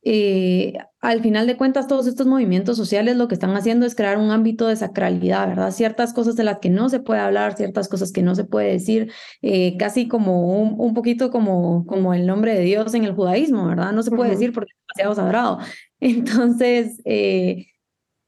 eh, 0.02 0.78
al 1.00 1.22
final 1.22 1.46
de 1.46 1.56
cuentas, 1.56 1.86
todos 1.86 2.06
estos 2.06 2.26
movimientos 2.26 2.76
sociales 2.76 3.16
lo 3.16 3.26
que 3.26 3.34
están 3.34 3.56
haciendo 3.56 3.86
es 3.86 3.94
crear 3.94 4.18
un 4.18 4.30
ámbito 4.30 4.66
de 4.66 4.76
sacralidad, 4.76 5.48
¿verdad? 5.48 5.70
Ciertas 5.70 6.12
cosas 6.12 6.36
de 6.36 6.44
las 6.44 6.58
que 6.58 6.68
no 6.68 6.90
se 6.90 7.00
puede 7.00 7.20
hablar, 7.20 7.56
ciertas 7.56 7.88
cosas 7.88 8.12
que 8.12 8.22
no 8.22 8.34
se 8.34 8.44
puede 8.44 8.72
decir, 8.72 9.10
eh, 9.40 9.78
casi 9.78 10.08
como 10.08 10.60
un, 10.60 10.74
un, 10.78 10.92
poquito 10.92 11.30
como, 11.30 11.86
como 11.86 12.12
el 12.12 12.26
nombre 12.26 12.54
de 12.54 12.60
Dios 12.60 12.92
en 12.92 13.04
el 13.04 13.14
judaísmo, 13.14 13.66
¿verdad? 13.66 13.92
No 13.92 14.02
se 14.02 14.10
puede 14.10 14.30
decir 14.30 14.52
porque 14.52 14.72
es 14.72 14.78
demasiado 14.88 15.14
sagrado. 15.14 15.58
Entonces, 16.00 17.00
eh, 17.06 17.66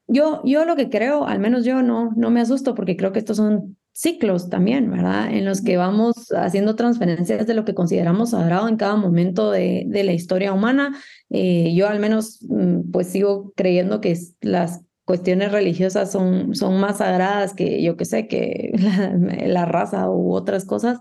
yo, 0.06 0.40
yo 0.44 0.64
lo 0.64 0.74
que 0.74 0.88
creo, 0.88 1.26
al 1.26 1.40
menos 1.40 1.64
yo 1.64 1.82
no, 1.82 2.12
no 2.16 2.30
me 2.30 2.40
asusto 2.40 2.74
porque 2.74 2.96
creo 2.96 3.12
que 3.12 3.18
estos 3.18 3.36
son 3.36 3.76
ciclos 3.92 4.48
también, 4.48 4.90
¿verdad? 4.90 5.30
En 5.32 5.44
los 5.44 5.62
que 5.62 5.76
vamos 5.76 6.32
haciendo 6.32 6.76
transferencias 6.76 7.46
de 7.46 7.54
lo 7.54 7.64
que 7.64 7.74
consideramos 7.74 8.30
sagrado 8.30 8.68
en 8.68 8.76
cada 8.76 8.96
momento 8.96 9.50
de, 9.50 9.84
de 9.86 10.04
la 10.04 10.12
historia 10.12 10.52
humana. 10.52 10.96
Eh, 11.30 11.74
yo 11.74 11.88
al 11.88 12.00
menos 12.00 12.40
mm, 12.48 12.90
pues 12.90 13.08
sigo 13.08 13.52
creyendo 13.54 14.00
que 14.00 14.16
las 14.40 14.82
cuestiones 15.04 15.52
religiosas 15.52 16.10
son, 16.10 16.54
son 16.54 16.80
más 16.80 16.98
sagradas 16.98 17.54
que 17.54 17.82
yo 17.82 17.96
que 17.96 18.04
sé, 18.04 18.28
que 18.28 18.72
la, 18.78 19.46
la 19.46 19.64
raza 19.66 20.10
u 20.10 20.32
otras 20.32 20.64
cosas. 20.64 20.98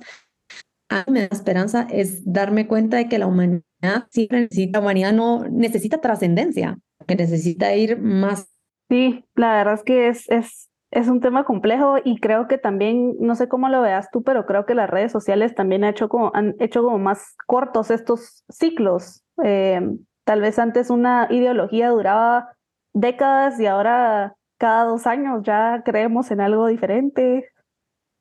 A 0.90 1.06
mí 1.08 1.14
me 1.14 1.20
da 1.22 1.28
esperanza 1.32 1.88
es 1.90 2.22
darme 2.26 2.68
cuenta 2.68 2.98
de 2.98 3.08
que 3.08 3.18
la 3.18 3.28
humanidad 3.28 3.64
siempre 4.10 4.42
necesita, 4.42 4.80
la 4.80 4.84
humanidad 4.84 5.14
no 5.14 5.48
necesita 5.50 6.02
trascendencia, 6.02 6.78
que 7.08 7.16
necesita 7.16 7.74
ir 7.76 7.98
más. 7.98 8.48
Sí, 8.90 9.24
la 9.36 9.56
verdad 9.56 9.76
es 9.76 9.84
que 9.84 10.10
es, 10.10 10.30
es 10.30 10.71
es 10.92 11.08
un 11.08 11.22
tema 11.22 11.46
complejo 11.46 11.96
y 12.04 12.20
creo 12.20 12.48
que 12.48 12.58
también, 12.58 13.16
no 13.20 13.36
sé 13.36 13.48
cómo 13.48 13.70
lo 13.70 13.82
veas 13.82 14.12
tú, 14.12 14.24
pero 14.24 14.46
creo 14.46 14.66
que 14.66 14.76
las 14.76 14.90
redes 14.90 15.12
sociales 15.12 15.56
también 15.56 15.86
han 15.86 15.92
hecho 15.92 16.10
como, 16.10 16.32
han 16.34 16.56
hecho 16.60 16.84
como 16.84 17.00
más 17.00 17.36
cortos 17.48 17.92
estos 17.92 18.44
ciclos. 18.50 19.24
Eh, 19.44 19.82
tal 20.26 20.42
vez 20.42 20.60
antes 20.60 20.90
una 20.90 21.28
ideología 21.30 21.90
duraba 21.90 22.50
décadas 22.94 23.60
y 23.60 23.68
ahora 23.68 24.36
cada 24.58 24.84
dos 24.84 25.08
años 25.08 25.42
ya 25.44 25.82
creemos 25.86 26.30
en 26.30 26.42
algo 26.42 26.68
diferente. 26.68 27.50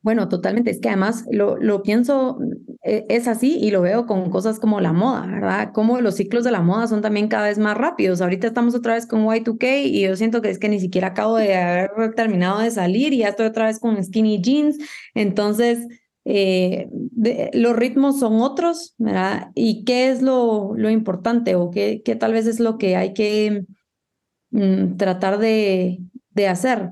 Bueno, 0.02 0.28
totalmente. 0.28 0.70
Es 0.70 0.80
que 0.80 0.88
además 0.88 1.24
lo, 1.30 1.56
lo 1.58 1.82
pienso, 1.82 2.38
eh, 2.84 3.04
es 3.10 3.28
así 3.28 3.58
y 3.60 3.70
lo 3.70 3.82
veo 3.82 4.06
con 4.06 4.30
cosas 4.30 4.58
como 4.58 4.80
la 4.80 4.92
moda, 4.94 5.26
¿verdad? 5.26 5.72
Como 5.74 6.00
los 6.00 6.14
ciclos 6.16 6.42
de 6.44 6.50
la 6.50 6.62
moda 6.62 6.86
son 6.86 7.02
también 7.02 7.28
cada 7.28 7.48
vez 7.48 7.58
más 7.58 7.76
rápidos. 7.76 8.22
Ahorita 8.22 8.46
estamos 8.46 8.74
otra 8.74 8.94
vez 8.94 9.06
con 9.06 9.26
Y2K 9.26 9.82
y 9.84 10.00
yo 10.02 10.16
siento 10.16 10.40
que 10.40 10.48
es 10.50 10.58
que 10.58 10.70
ni 10.70 10.80
siquiera 10.80 11.08
acabo 11.08 11.36
de 11.36 11.54
haber 11.54 12.14
terminado 12.14 12.60
de 12.60 12.70
salir 12.70 13.12
y 13.12 13.18
ya 13.18 13.28
estoy 13.28 13.46
otra 13.46 13.66
vez 13.66 13.78
con 13.78 14.02
skinny 14.02 14.40
jeans. 14.40 14.78
Entonces, 15.14 15.86
eh, 16.24 16.88
los 17.52 17.76
ritmos 17.76 18.18
son 18.20 18.40
otros, 18.40 18.94
¿verdad? 18.96 19.50
¿Y 19.54 19.84
qué 19.84 20.08
es 20.10 20.22
lo, 20.22 20.72
lo 20.76 20.88
importante 20.88 21.56
o 21.56 21.70
qué, 21.70 22.00
qué 22.04 22.16
tal 22.16 22.32
vez 22.32 22.46
es 22.46 22.58
lo 22.60 22.78
que 22.78 22.96
hay 22.96 23.12
que 23.12 23.64
mm, 24.50 24.96
tratar 24.96 25.38
de, 25.38 26.00
de 26.30 26.48
hacer? 26.48 26.90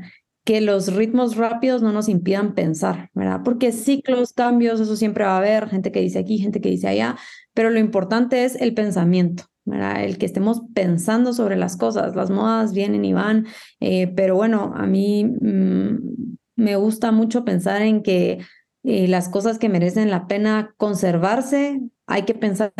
Que 0.49 0.63
los 0.63 0.95
ritmos 0.95 1.37
rápidos 1.37 1.83
no 1.83 1.93
nos 1.93 2.09
impidan 2.09 2.55
pensar, 2.55 3.11
¿verdad? 3.13 3.43
Porque 3.45 3.71
ciclos, 3.71 4.33
cambios, 4.33 4.81
eso 4.81 4.97
siempre 4.97 5.25
va 5.25 5.35
a 5.35 5.37
haber, 5.37 5.69
gente 5.69 5.93
que 5.93 6.01
dice 6.01 6.19
aquí, 6.19 6.39
gente 6.39 6.63
que 6.63 6.71
dice 6.71 6.89
allá, 6.89 7.19
pero 7.53 7.69
lo 7.69 7.79
importante 7.79 8.47
es 8.47 8.55
el 8.55 8.73
pensamiento, 8.73 9.45
¿verdad? 9.67 10.03
El 10.03 10.17
que 10.17 10.25
estemos 10.25 10.63
pensando 10.73 11.35
sobre 11.35 11.57
las 11.57 11.77
cosas, 11.77 12.17
las 12.17 12.31
modas 12.31 12.73
vienen 12.73 13.05
y 13.05 13.13
van, 13.13 13.47
eh, 13.81 14.07
pero 14.17 14.37
bueno, 14.37 14.73
a 14.75 14.87
mí 14.87 15.27
mm, 15.27 16.37
me 16.57 16.77
gusta 16.77 17.13
mucho 17.13 17.45
pensar 17.45 17.83
en 17.83 18.03
que 18.03 18.39
eh, 18.85 19.07
las 19.07 19.29
cosas 19.29 19.59
que 19.59 19.69
merecen 19.69 20.11
la 20.11 20.27
pena 20.29 20.75
conservarse, 20.79 21.83
hay 22.07 22.23
que 22.23 22.33
pensar 22.33 22.73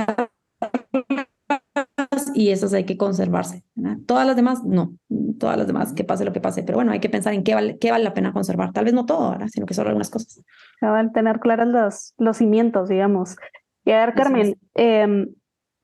y 2.35 2.51
esas 2.51 2.73
hay 2.73 2.85
que 2.85 2.97
conservarse. 2.97 3.65
Todas 4.07 4.27
las 4.27 4.37
demás, 4.37 4.65
no. 4.65 4.95
Todas 5.39 5.57
las 5.57 5.67
demás, 5.67 5.93
que 5.93 6.05
pase 6.05 6.25
lo 6.25 6.33
que 6.33 6.41
pase. 6.41 6.63
Pero 6.63 6.79
bueno, 6.79 6.93
hay 6.93 7.01
que 7.01 7.09
pensar 7.09 7.35
en 7.35 7.45
qué 7.45 7.55
vale, 7.55 7.79
qué 7.79 7.91
vale 7.91 8.05
la 8.05 8.15
pena 8.15 8.33
conservar. 8.33 8.73
Tal 8.73 8.85
vez 8.85 8.95
no 8.95 9.07
todo, 9.07 9.31
¿verdad? 9.31 9.49
sino 9.49 9.67
que 9.67 9.75
solo 9.75 9.89
algunas 9.89 10.11
cosas. 10.11 10.43
Van 10.81 11.13
tener 11.13 11.41
claras 11.41 11.69
los, 11.69 12.15
los 12.19 12.37
cimientos, 12.37 12.89
digamos. 12.89 13.37
Y 13.85 13.93
a 13.93 14.05
ver, 14.05 14.15
Carmen, 14.15 14.57
em, 14.75 15.29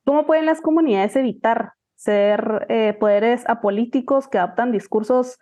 ¿cómo 0.05 0.27
pueden 0.27 0.47
las 0.47 0.61
comunidades 0.61 1.17
evitar 1.17 1.73
ser 1.97 2.67
eh, 2.69 2.95
poderes 2.99 3.45
apolíticos 3.49 4.29
que 4.29 4.39
adaptan 4.39 4.73
discursos 4.73 5.39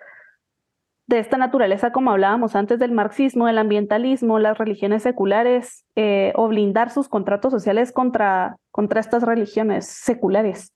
de 1.07 1.19
esta 1.19 1.37
naturaleza, 1.37 1.91
como 1.93 2.13
hablábamos 2.13 2.55
antes 2.55 2.79
del 2.79 2.93
marxismo, 2.93 3.49
el 3.49 3.59
ambientalismo, 3.59 4.39
las 4.39 4.59
religiones 4.59 5.03
seculares, 5.03 5.85
eh, 5.97 6.33
o 6.37 6.49
blindar 6.49 6.91
sus 6.91 7.09
contratos 7.09 7.53
sociales 7.53 7.93
contra, 7.93 8.57
contra 8.71 9.01
estas 9.01 9.23
religiones 9.23 9.87
seculares? 9.87 10.73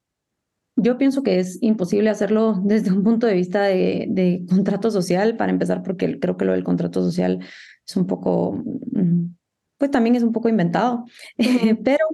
Yo 0.76 0.98
pienso 0.98 1.22
que 1.22 1.38
es 1.38 1.58
imposible 1.62 2.10
hacerlo 2.10 2.60
desde 2.64 2.92
un 2.92 3.02
punto 3.02 3.26
de 3.26 3.34
vista 3.34 3.62
de, 3.62 4.44
contrato 4.48 4.90
social, 4.90 5.36
para 5.36 5.52
empezar, 5.52 5.82
porque 5.82 6.18
creo 6.20 6.36
que 6.36 6.44
lo 6.44 6.52
del 6.52 6.64
contrato 6.64 7.02
social 7.02 7.40
es 7.86 7.96
un 7.96 8.06
poco, 8.06 8.62
mm, 8.92 9.34
pues 9.78 9.90
también 9.90 10.16
es 10.16 10.22
un 10.22 10.32
poco 10.32 10.48
inventado, 10.48 11.04
pero 11.84 12.04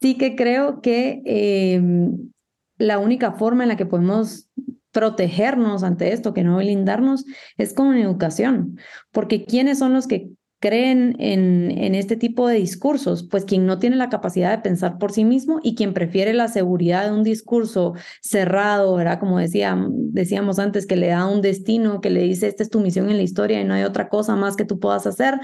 sí 0.00 0.16
que 0.16 0.36
creo 0.36 0.80
que 0.80 1.22
em, 1.24 2.30
la 2.78 2.98
única 2.98 3.32
forma 3.32 3.64
en 3.64 3.68
la 3.70 3.76
que 3.76 3.86
podemos 3.86 4.48
protegernos 4.90 5.82
ante 5.82 6.12
esto, 6.12 6.34
que 6.34 6.44
no 6.44 6.58
blindarnos, 6.58 7.24
es 7.56 7.74
con 7.74 7.96
educación, 7.96 8.78
porque 9.10 9.44
¿quiénes 9.44 9.78
son 9.78 9.92
los 9.92 10.06
que 10.06 10.30
creen 10.64 11.14
en, 11.18 11.94
este 11.94 12.16
tipo 12.16 12.48
de 12.48 12.56
discursos? 12.56 13.22
Pues 13.22 13.44
quien 13.44 13.66
no 13.66 13.78
tiene 13.78 13.96
la 13.96 14.08
capacidad 14.08 14.50
de 14.50 14.62
pensar 14.62 14.96
por 14.96 15.12
sí 15.12 15.22
mismo 15.22 15.60
y 15.62 15.74
quien 15.74 15.92
prefiere 15.92 16.32
la 16.32 16.48
seguridad 16.48 17.04
de 17.04 17.12
un 17.12 17.22
discurso 17.22 17.92
cerrado, 18.22 18.94
¿verdad? 18.96 19.20
Como 19.20 19.38
decía, 19.38 19.76
decíamos 19.90 20.58
antes, 20.58 20.86
que 20.86 20.96
le 20.96 21.08
da 21.08 21.26
un 21.26 21.42
destino, 21.42 22.00
que 22.00 22.08
le 22.08 22.22
dice, 22.22 22.48
esta 22.48 22.62
es 22.62 22.70
tu 22.70 22.80
misión 22.80 23.10
en 23.10 23.18
la 23.18 23.22
historia 23.22 23.60
y 23.60 23.64
no 23.64 23.74
hay 23.74 23.82
otra 23.82 24.08
cosa 24.08 24.36
más 24.36 24.56
que 24.56 24.64
tú 24.64 24.80
puedas 24.80 25.06
hacer. 25.06 25.38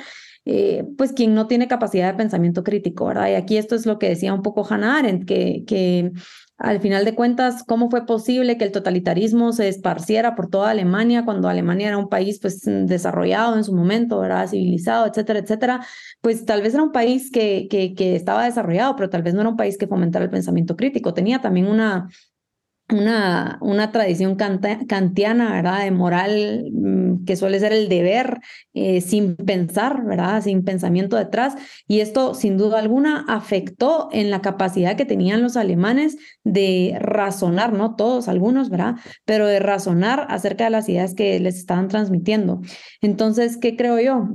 Eh, 0.47 0.85
pues 0.97 1.13
quien 1.13 1.35
no 1.35 1.47
tiene 1.47 1.69
capacidad 1.69 2.11
de 2.11 2.17
pensamiento 2.17 2.65
crítico, 2.65 3.05
¿verdad? 3.05 3.29
Y 3.29 3.35
aquí 3.35 3.59
esto 3.59 3.75
es 3.75 3.85
lo 3.85 3.99
que 3.99 4.09
decía 4.09 4.33
un 4.33 4.41
poco 4.41 4.67
Hannah 4.67 5.01
Arendt, 5.01 5.27
que 5.27 6.13
al 6.61 6.81
final 6.81 7.07
de 7.07 7.15
cuentas, 7.15 7.65
¿cómo 7.65 7.89
fue 7.89 8.05
posible 8.05 8.59
que 8.59 8.65
el 8.65 8.71
totalitarismo 8.71 9.53
se 9.53 9.69
esparciera 9.69 10.35
por 10.35 10.51
toda 10.51 10.71
Alemania 10.71 11.25
cuando 11.25 11.49
Alemania 11.49 11.89
era 11.89 11.97
un 11.97 12.11
país 12.11 12.39
pues 12.39 12.61
desarrollado 12.65 13.57
en 13.57 13.65
su 13.65 13.75
momento, 13.75 14.21
¿verdad? 14.21 14.47
civilizado, 14.47 15.07
etcétera, 15.07 15.39
etcétera? 15.39 15.87
Pues 16.21 16.45
tal 16.45 16.61
vez 16.61 16.75
era 16.75 16.83
un 16.83 16.93
país 16.93 17.31
que, 17.31 17.67
que, 17.71 17.95
que 17.95 18.15
estaba 18.15 18.45
desarrollado, 18.45 18.95
pero 18.95 19.09
tal 19.09 19.23
vez 19.23 19.33
no 19.33 19.41
era 19.41 19.49
un 19.49 19.57
país 19.57 19.79
que 19.79 19.87
fomentara 19.87 20.27
el 20.27 20.31
pensamiento 20.31 20.77
crítico. 20.77 21.15
Tenía 21.15 21.41
también 21.41 21.67
una, 21.67 22.11
una, 22.93 23.59
una 23.61 23.93
tradición 23.93 24.37
kantiana, 24.37 25.53
¿verdad? 25.53 25.85
De 25.85 25.91
moral 25.91 26.67
mm, 26.73 27.25
que 27.25 27.37
suele 27.37 27.61
ser 27.61 27.73
el 27.73 27.89
deber 27.89 28.41
eh, 28.75 29.01
sin 29.01 29.37
pensar, 29.37 30.05
¿verdad? 30.05 30.43
Sin 30.43 30.65
pensamiento 30.65 31.17
detrás. 31.17 31.55
Y 31.87 32.01
esto, 32.01 32.35
sin 32.35 32.57
duda 32.57 32.79
alguna, 32.79 33.25
afectó 33.29 34.09
en 34.13 34.31
la 34.31 34.41
capacidad 34.41 34.97
que 34.97 35.05
tenían 35.05 35.43
los 35.43 35.57
alemanes 35.57 36.17
de 36.45 36.97
razonar, 37.01 37.73
no 37.73 37.97
todos, 37.97 38.29
algunos, 38.29 38.71
¿verdad? 38.71 38.97
Pero 39.25 39.47
de 39.47 39.61
razonar 39.61 40.27
acerca 40.29 40.65
de 40.65 40.71
las 40.71 40.89
ideas 40.89 41.15
que 41.15 41.39
les 41.41 41.57
estaban 41.57 41.89
transmitiendo. 41.89 42.61
Entonces, 43.01 43.57
¿qué 43.57 43.77
creo 43.77 44.01
yo? 44.01 44.29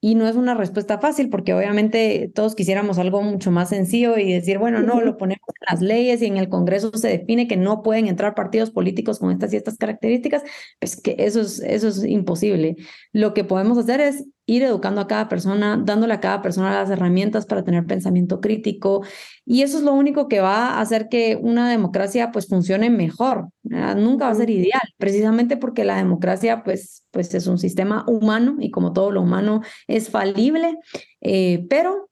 Y 0.00 0.14
no 0.14 0.28
es 0.28 0.36
una 0.36 0.54
respuesta 0.54 0.98
fácil 0.98 1.30
porque 1.30 1.54
obviamente 1.54 2.30
todos 2.34 2.54
quisiéramos 2.54 2.98
algo 2.98 3.22
mucho 3.22 3.50
más 3.50 3.70
sencillo 3.70 4.18
y 4.18 4.32
decir, 4.32 4.58
bueno, 4.58 4.82
no, 4.82 5.00
lo 5.00 5.16
ponemos 5.16 5.48
en 5.48 5.74
las 5.74 5.80
leyes 5.82 6.22
y 6.22 6.26
en 6.26 6.36
el 6.36 6.48
Congreso 6.48 6.92
se 6.94 7.08
define 7.08 7.48
que 7.48 7.56
no 7.56 7.82
puede 7.82 7.93
pueden 7.94 8.08
entrar 8.08 8.34
partidos 8.34 8.72
políticos 8.72 9.20
con 9.20 9.30
estas 9.30 9.52
y 9.52 9.56
estas 9.56 9.78
características, 9.78 10.42
pues 10.80 11.00
que 11.00 11.14
eso 11.16 11.40
es, 11.40 11.60
eso 11.60 11.86
es 11.86 12.04
imposible. 12.04 12.74
Lo 13.12 13.34
que 13.34 13.44
podemos 13.44 13.78
hacer 13.78 14.00
es 14.00 14.24
ir 14.46 14.64
educando 14.64 15.00
a 15.00 15.06
cada 15.06 15.28
persona, 15.28 15.80
dándole 15.80 16.12
a 16.12 16.18
cada 16.18 16.42
persona 16.42 16.74
las 16.74 16.90
herramientas 16.90 17.46
para 17.46 17.62
tener 17.62 17.86
pensamiento 17.86 18.40
crítico 18.40 19.04
y 19.46 19.62
eso 19.62 19.78
es 19.78 19.84
lo 19.84 19.94
único 19.94 20.26
que 20.26 20.40
va 20.40 20.70
a 20.70 20.80
hacer 20.80 21.08
que 21.08 21.38
una 21.40 21.70
democracia 21.70 22.32
pues 22.32 22.48
funcione 22.48 22.90
mejor. 22.90 23.50
Nunca 23.62 24.24
va 24.24 24.32
a 24.32 24.34
ser 24.34 24.50
ideal, 24.50 24.82
precisamente 24.98 25.56
porque 25.56 25.84
la 25.84 25.96
democracia 25.96 26.64
pues, 26.64 27.04
pues 27.12 27.32
es 27.32 27.46
un 27.46 27.58
sistema 27.58 28.04
humano 28.08 28.56
y 28.58 28.72
como 28.72 28.92
todo 28.92 29.12
lo 29.12 29.22
humano 29.22 29.62
es 29.86 30.10
falible, 30.10 30.78
eh, 31.20 31.64
pero 31.70 32.10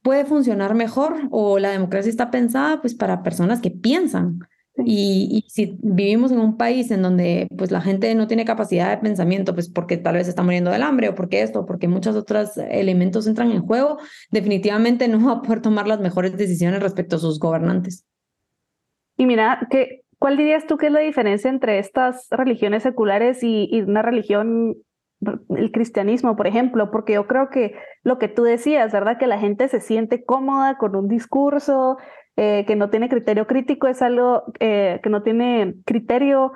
puede 0.00 0.24
funcionar 0.24 0.74
mejor 0.74 1.28
o 1.30 1.58
la 1.58 1.70
democracia 1.70 2.08
está 2.08 2.30
pensada 2.30 2.80
pues 2.80 2.94
para 2.94 3.22
personas 3.22 3.60
que 3.60 3.70
piensan, 3.70 4.40
y, 4.76 5.44
si 5.48 5.76
vivimos 5.82 6.32
en 6.32 6.40
un 6.40 6.56
país 6.56 6.90
en 6.90 7.02
donde 7.02 7.46
pues 7.56 7.70
la 7.70 7.80
gente 7.80 8.14
no 8.14 8.26
tiene 8.26 8.44
capacidad 8.44 8.90
de 8.90 9.02
pensamiento, 9.02 9.54
pues 9.54 9.68
porque 9.68 9.98
tal 9.98 10.14
vez 10.14 10.28
está 10.28 10.42
muriendo 10.42 10.70
del 10.70 10.82
hambre 10.82 11.10
o 11.10 11.14
porque 11.14 11.42
esto, 11.42 11.66
porque 11.66 11.88
muchos 11.88 12.16
otros 12.16 12.56
elementos 12.56 13.26
entran 13.26 13.52
en 13.52 13.66
juego, 13.66 13.98
definitivamente 14.30 15.08
no 15.08 15.26
va 15.26 15.32
a 15.32 15.42
poder 15.42 15.60
tomar 15.60 15.86
las 15.86 16.00
mejores 16.00 16.36
decisiones 16.36 16.82
respecto 16.82 17.16
a 17.16 17.18
sus 17.18 17.38
gobernantes. 17.38 18.06
Y 19.18 19.26
mira, 19.26 19.66
¿qué, 19.70 20.04
¿cuál 20.18 20.38
dirías 20.38 20.66
tú 20.66 20.78
que 20.78 20.86
es 20.86 20.92
la 20.92 21.00
diferencia 21.00 21.50
entre 21.50 21.78
estas 21.78 22.26
religiones 22.30 22.82
seculares 22.82 23.42
y, 23.42 23.68
y 23.70 23.82
una 23.82 24.00
religión 24.00 24.76
el 25.56 25.70
cristianismo, 25.70 26.36
por 26.36 26.46
ejemplo, 26.46 26.90
porque 26.90 27.14
yo 27.14 27.26
creo 27.26 27.48
que 27.48 27.74
lo 28.02 28.18
que 28.18 28.28
tú 28.28 28.42
decías, 28.42 28.92
¿verdad? 28.92 29.18
Que 29.18 29.26
la 29.26 29.38
gente 29.38 29.68
se 29.68 29.80
siente 29.80 30.24
cómoda 30.24 30.78
con 30.78 30.96
un 30.96 31.08
discurso, 31.08 31.98
eh, 32.36 32.64
que 32.66 32.76
no 32.76 32.88
tiene 32.88 33.08
criterio 33.08 33.46
crítico, 33.46 33.88
es 33.88 34.00
algo 34.00 34.44
eh, 34.58 35.00
que 35.02 35.10
no 35.10 35.22
tiene 35.22 35.74
criterio, 35.84 36.52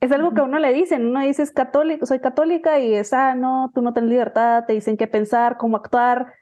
es 0.00 0.10
algo 0.12 0.32
que 0.32 0.40
a 0.40 0.44
uno 0.44 0.58
le 0.58 0.72
dicen, 0.72 1.06
uno 1.06 1.20
dice 1.20 1.42
es 1.42 1.52
católico, 1.52 2.06
soy 2.06 2.20
católica 2.20 2.80
y 2.80 2.94
es, 2.94 3.12
ah, 3.12 3.34
no, 3.34 3.70
tú 3.74 3.82
no 3.82 3.92
tienes 3.92 4.10
libertad, 4.10 4.64
te 4.66 4.72
dicen 4.72 4.96
qué 4.96 5.06
pensar, 5.06 5.58
cómo 5.58 5.76
actuar. 5.76 6.32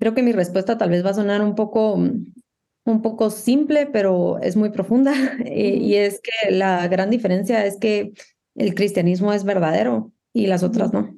Creo 0.00 0.14
que 0.14 0.24
mi 0.24 0.32
respuesta 0.32 0.76
tal 0.76 0.90
vez 0.90 1.04
va 1.06 1.10
a 1.10 1.14
sonar 1.14 1.40
un 1.40 1.54
poco, 1.54 1.94
un 1.94 3.02
poco 3.02 3.30
simple, 3.30 3.86
pero 3.86 4.40
es 4.40 4.56
muy 4.56 4.70
profunda, 4.70 5.12
eh, 5.44 5.76
y 5.80 5.94
es 5.94 6.20
que 6.20 6.50
la 6.50 6.88
gran 6.88 7.10
diferencia 7.10 7.64
es 7.64 7.78
que 7.78 8.12
el 8.56 8.74
cristianismo 8.74 9.32
es 9.32 9.44
verdadero 9.44 10.10
y 10.32 10.48
las 10.48 10.64
otras 10.64 10.92
no. 10.92 11.16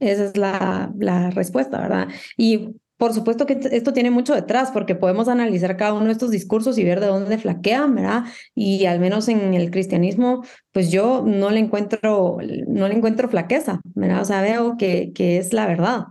Esa 0.00 0.24
es 0.24 0.36
la, 0.36 0.92
la 0.98 1.30
respuesta, 1.30 1.80
¿verdad? 1.80 2.08
Y 2.36 2.79
por 3.00 3.14
supuesto 3.14 3.46
que 3.46 3.58
esto 3.72 3.94
tiene 3.94 4.10
mucho 4.10 4.34
detrás, 4.34 4.70
porque 4.72 4.94
podemos 4.94 5.26
analizar 5.26 5.78
cada 5.78 5.94
uno 5.94 6.04
de 6.04 6.12
estos 6.12 6.30
discursos 6.30 6.76
y 6.76 6.84
ver 6.84 7.00
de 7.00 7.06
dónde 7.06 7.38
flaquean, 7.38 7.94
¿verdad? 7.94 8.24
Y 8.54 8.84
al 8.84 9.00
menos 9.00 9.28
en 9.28 9.54
el 9.54 9.70
cristianismo, 9.70 10.44
pues 10.70 10.92
yo 10.92 11.24
no 11.26 11.48
le 11.48 11.60
encuentro, 11.60 12.36
no 12.68 12.88
le 12.88 12.94
encuentro 12.94 13.30
flaqueza, 13.30 13.80
¿verdad? 13.94 14.20
O 14.20 14.24
sea, 14.26 14.42
veo 14.42 14.76
que, 14.76 15.12
que 15.14 15.38
es 15.38 15.54
la 15.54 15.66
verdad. 15.66 16.08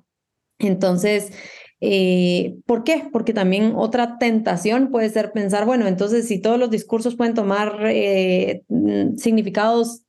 Entonces, 0.57 1.31
eh, 1.79 2.57
¿Por 2.65 2.83
qué? 2.83 3.07
Porque 3.13 3.33
también 3.33 3.73
otra 3.75 4.17
tentación 4.17 4.89
puede 4.89 5.09
ser 5.09 5.31
pensar, 5.31 5.65
bueno, 5.65 5.87
entonces 5.87 6.27
si 6.27 6.41
todos 6.41 6.59
los 6.59 6.71
discursos 6.71 7.15
pueden 7.15 7.35
tomar 7.35 7.85
eh, 7.85 8.63
mm, 8.67 9.15
significados 9.15 10.01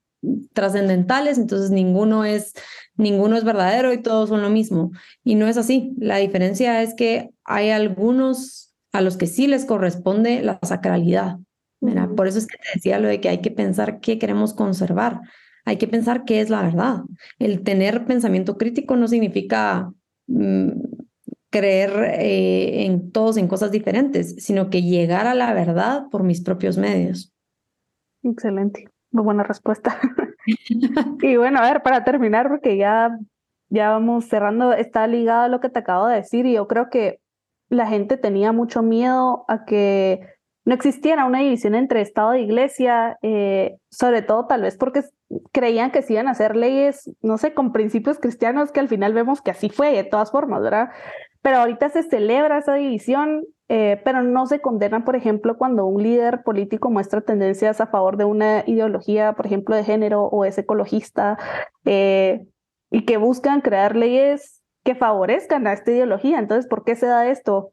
trascendentales, 0.52 1.38
entonces 1.38 1.70
ninguno 1.70 2.24
es 2.24 2.54
ninguno 2.96 3.37
es 3.37 3.44
verdadero 3.44 3.92
y 3.92 4.02
todos 4.02 4.28
son 4.28 4.42
lo 4.42 4.50
mismo. 4.50 4.92
Y 5.24 5.35
no 5.35 5.46
es 5.48 5.56
así. 5.56 5.94
La 5.98 6.18
diferencia 6.18 6.83
es 6.83 6.94
que 6.94 7.30
hay 7.44 7.70
algunos 7.70 8.74
a 8.92 9.00
los 9.00 9.16
que 9.16 9.26
sí 9.26 9.46
les 9.46 9.64
corresponde 9.64 10.42
la 10.42 10.59
sacralidad. 10.62 11.38
Por 12.14 12.28
eso 12.28 12.38
es 12.38 12.46
que 12.46 12.59
te 12.59 12.68
decía 12.74 12.98
lo 12.98 13.09
de 13.09 13.20
que 13.20 13.30
hay 13.30 13.40
que 13.40 13.50
pensar 13.50 14.00
qué 14.00 14.18
queremos 14.18 14.52
conservar. 14.52 15.20
Hay 15.64 15.76
que 15.76 15.88
pensar 15.88 16.24
qué 16.24 16.40
es 16.40 16.50
la 16.50 16.62
verdad. 16.62 17.00
El 17.38 17.62
tener 17.62 18.04
pensamiento 18.04 18.59
crítico 18.59 18.96
no 18.96 19.09
significa 19.09 19.90
mm, 20.26 20.70
creer 21.50 21.90
eh, 22.20 22.85
en 22.85 23.11
todos 23.12 23.37
en 23.38 23.48
cosas 23.48 23.70
diferentes, 23.70 24.37
sino 24.38 24.68
que 24.68 24.83
llegar 24.83 25.26
a 25.26 25.35
la 25.35 25.54
verdad 25.54 26.04
por 26.11 26.22
mis 26.22 26.42
propios 26.42 26.76
medios. 26.76 27.33
Excelente. 28.22 28.90
Muy 29.11 29.25
buena 29.25 29.42
respuesta. 29.42 29.99
y 31.23 31.37
bueno, 31.37 31.59
a 31.59 31.62
ver, 31.62 31.83
para 31.83 32.05
terminar, 32.05 32.49
porque 32.49 32.77
ya, 32.77 33.18
ya 33.68 33.90
vamos 33.90 34.27
cerrando, 34.27 34.73
está 34.73 35.07
ligado 35.07 35.42
a 35.42 35.49
lo 35.49 35.61
que 35.61 35.68
te 35.68 35.81
acabo 35.81 36.07
de 36.07 36.16
decir 36.16 36.46
y 36.46 36.55
yo 36.55 36.66
creo 36.66 36.90
que 36.90 37.20
la 37.68 37.87
gente 37.87 38.16
tenía 38.16 38.53
mucho 38.53 38.83
miedo 38.83 39.44
a 39.49 39.64
que 39.64 40.20
no 40.64 40.75
existiera 40.75 41.25
una 41.25 41.40
división 41.40 41.75
entre 41.75 42.01
Estado 42.01 42.35
e 42.35 42.42
Iglesia, 42.42 43.16
eh, 43.23 43.77
sobre 43.90 44.23
todo 44.23 44.46
tal 44.46 44.62
vez 44.62 44.77
porque 44.77 45.03
creían 45.53 45.90
que 45.90 46.03
se 46.03 46.14
iban 46.14 46.29
a 46.29 46.33
hacer 46.33 46.57
leyes, 46.57 47.11
no 47.23 47.38
sé, 47.38 47.55
con 47.55 47.73
principios 47.73 48.18
cristianos, 48.18 48.73
que 48.73 48.81
al 48.81 48.88
final 48.88 49.14
vemos 49.14 49.40
que 49.40 49.53
así 49.53 49.70
fue 49.70 49.92
de 49.92 50.05
todas 50.05 50.31
formas, 50.31 50.62
¿verdad? 50.62 50.90
Pero 51.42 51.59
ahorita 51.59 51.88
se 51.88 52.03
celebra 52.03 52.59
esa 52.59 52.75
división, 52.75 53.44
eh, 53.72 54.00
pero 54.04 54.24
no 54.24 54.48
se 54.48 54.61
condena, 54.61 55.04
por 55.04 55.14
ejemplo, 55.14 55.56
cuando 55.56 55.87
un 55.87 56.02
líder 56.02 56.42
político 56.42 56.90
muestra 56.90 57.20
tendencias 57.20 57.80
a 57.80 57.87
favor 57.87 58.16
de 58.16 58.24
una 58.24 58.64
ideología, 58.66 59.35
por 59.35 59.46
ejemplo, 59.46 59.76
de 59.76 59.85
género 59.85 60.24
o 60.24 60.44
es 60.44 60.59
ecologista, 60.59 61.38
eh, 61.85 62.48
y 62.90 63.04
que 63.04 63.16
buscan 63.16 63.61
crear 63.61 63.94
leyes 63.94 64.61
que 64.83 64.96
favorezcan 64.96 65.68
a 65.68 65.72
esta 65.72 65.92
ideología. 65.92 66.40
Entonces, 66.40 66.68
¿por 66.68 66.83
qué 66.83 66.96
se 66.96 67.06
da 67.06 67.28
esto? 67.28 67.70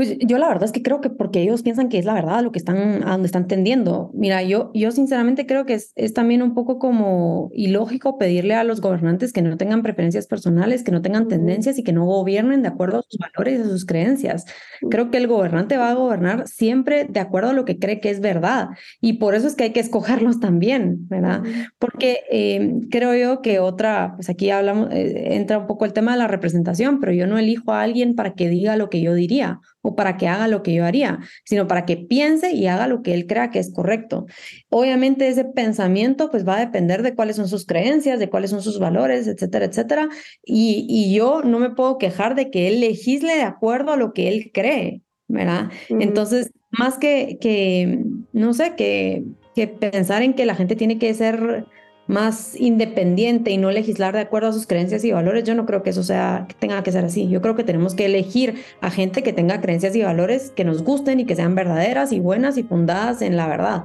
Pues 0.00 0.16
yo 0.18 0.38
la 0.38 0.48
verdad 0.48 0.64
es 0.64 0.72
que 0.72 0.82
creo 0.82 1.02
que 1.02 1.10
porque 1.10 1.42
ellos 1.42 1.62
piensan 1.62 1.90
que 1.90 1.98
es 1.98 2.06
la 2.06 2.14
verdad 2.14 2.42
lo 2.42 2.52
que 2.52 2.58
están, 2.58 3.06
a 3.06 3.10
donde 3.10 3.26
están 3.26 3.46
tendiendo. 3.48 4.10
Mira, 4.14 4.42
yo, 4.42 4.70
yo 4.72 4.92
sinceramente 4.92 5.44
creo 5.44 5.66
que 5.66 5.74
es, 5.74 5.92
es 5.94 6.14
también 6.14 6.40
un 6.40 6.54
poco 6.54 6.78
como 6.78 7.50
ilógico 7.52 8.16
pedirle 8.16 8.54
a 8.54 8.64
los 8.64 8.80
gobernantes 8.80 9.30
que 9.34 9.42
no 9.42 9.58
tengan 9.58 9.82
preferencias 9.82 10.26
personales, 10.26 10.84
que 10.84 10.90
no 10.90 11.02
tengan 11.02 11.28
tendencias 11.28 11.76
y 11.78 11.82
que 11.82 11.92
no 11.92 12.06
gobiernen 12.06 12.62
de 12.62 12.68
acuerdo 12.68 13.00
a 13.00 13.02
sus 13.06 13.18
valores 13.18 13.58
y 13.58 13.62
a 13.62 13.66
sus 13.66 13.84
creencias. 13.84 14.46
Creo 14.88 15.10
que 15.10 15.18
el 15.18 15.26
gobernante 15.26 15.76
va 15.76 15.90
a 15.90 15.94
gobernar 15.94 16.48
siempre 16.48 17.04
de 17.04 17.20
acuerdo 17.20 17.50
a 17.50 17.52
lo 17.52 17.66
que 17.66 17.78
cree 17.78 18.00
que 18.00 18.08
es 18.08 18.20
verdad 18.20 18.68
y 19.02 19.18
por 19.18 19.34
eso 19.34 19.48
es 19.48 19.54
que 19.54 19.64
hay 19.64 19.72
que 19.74 19.80
escogerlos 19.80 20.40
también, 20.40 21.08
¿verdad? 21.10 21.42
Porque 21.78 22.20
eh, 22.30 22.80
creo 22.90 23.14
yo 23.14 23.42
que 23.42 23.58
otra, 23.58 24.14
pues 24.16 24.30
aquí 24.30 24.48
hablamos, 24.48 24.88
eh, 24.92 25.34
entra 25.34 25.58
un 25.58 25.66
poco 25.66 25.84
el 25.84 25.92
tema 25.92 26.12
de 26.12 26.18
la 26.20 26.26
representación, 26.26 27.00
pero 27.00 27.12
yo 27.12 27.26
no 27.26 27.36
elijo 27.36 27.72
a 27.72 27.82
alguien 27.82 28.14
para 28.14 28.32
que 28.32 28.48
diga 28.48 28.76
lo 28.76 28.88
que 28.88 29.02
yo 29.02 29.12
diría 29.12 29.60
o 29.82 29.96
para 29.96 30.16
que 30.16 30.28
haga 30.28 30.48
lo 30.48 30.62
que 30.62 30.74
yo 30.74 30.84
haría, 30.84 31.20
sino 31.44 31.66
para 31.66 31.86
que 31.86 31.96
piense 31.96 32.52
y 32.52 32.66
haga 32.66 32.86
lo 32.86 33.02
que 33.02 33.14
él 33.14 33.26
crea 33.26 33.50
que 33.50 33.58
es 33.58 33.72
correcto. 33.72 34.26
Obviamente 34.68 35.28
ese 35.28 35.44
pensamiento 35.44 36.30
pues 36.30 36.46
va 36.46 36.56
a 36.56 36.60
depender 36.60 37.02
de 37.02 37.14
cuáles 37.14 37.36
son 37.36 37.48
sus 37.48 37.66
creencias, 37.66 38.18
de 38.18 38.28
cuáles 38.28 38.50
son 38.50 38.62
sus 38.62 38.78
valores, 38.78 39.26
etcétera, 39.26 39.66
etcétera. 39.66 40.08
Y, 40.44 40.86
y 40.88 41.14
yo 41.14 41.42
no 41.42 41.58
me 41.58 41.70
puedo 41.70 41.98
quejar 41.98 42.34
de 42.34 42.50
que 42.50 42.68
él 42.68 42.80
legisle 42.80 43.34
de 43.34 43.42
acuerdo 43.42 43.92
a 43.92 43.96
lo 43.96 44.12
que 44.12 44.28
él 44.28 44.50
cree, 44.52 45.02
¿verdad? 45.28 45.70
Entonces, 45.88 46.50
más 46.70 46.98
que, 46.98 47.38
que, 47.40 48.04
no 48.32 48.54
sé, 48.54 48.74
que, 48.76 49.24
que 49.54 49.66
pensar 49.66 50.22
en 50.22 50.34
que 50.34 50.46
la 50.46 50.54
gente 50.54 50.76
tiene 50.76 50.98
que 50.98 51.12
ser 51.14 51.66
más 52.10 52.58
independiente 52.58 53.52
y 53.52 53.56
no 53.56 53.70
legislar 53.70 54.14
de 54.14 54.20
acuerdo 54.20 54.48
a 54.48 54.52
sus 54.52 54.66
creencias 54.66 55.04
y 55.04 55.12
valores, 55.12 55.44
yo 55.44 55.54
no 55.54 55.64
creo 55.64 55.82
que 55.82 55.90
eso 55.90 56.02
sea, 56.02 56.46
que 56.48 56.54
tenga 56.54 56.82
que 56.82 56.90
ser 56.90 57.04
así. 57.04 57.28
Yo 57.28 57.40
creo 57.40 57.54
que 57.54 57.62
tenemos 57.62 57.94
que 57.94 58.06
elegir 58.06 58.64
a 58.80 58.90
gente 58.90 59.22
que 59.22 59.32
tenga 59.32 59.60
creencias 59.60 59.94
y 59.94 60.02
valores 60.02 60.50
que 60.50 60.64
nos 60.64 60.82
gusten 60.82 61.20
y 61.20 61.24
que 61.24 61.36
sean 61.36 61.54
verdaderas 61.54 62.12
y 62.12 62.18
buenas 62.18 62.58
y 62.58 62.64
fundadas 62.64 63.22
en 63.22 63.36
la 63.36 63.46
verdad. 63.46 63.84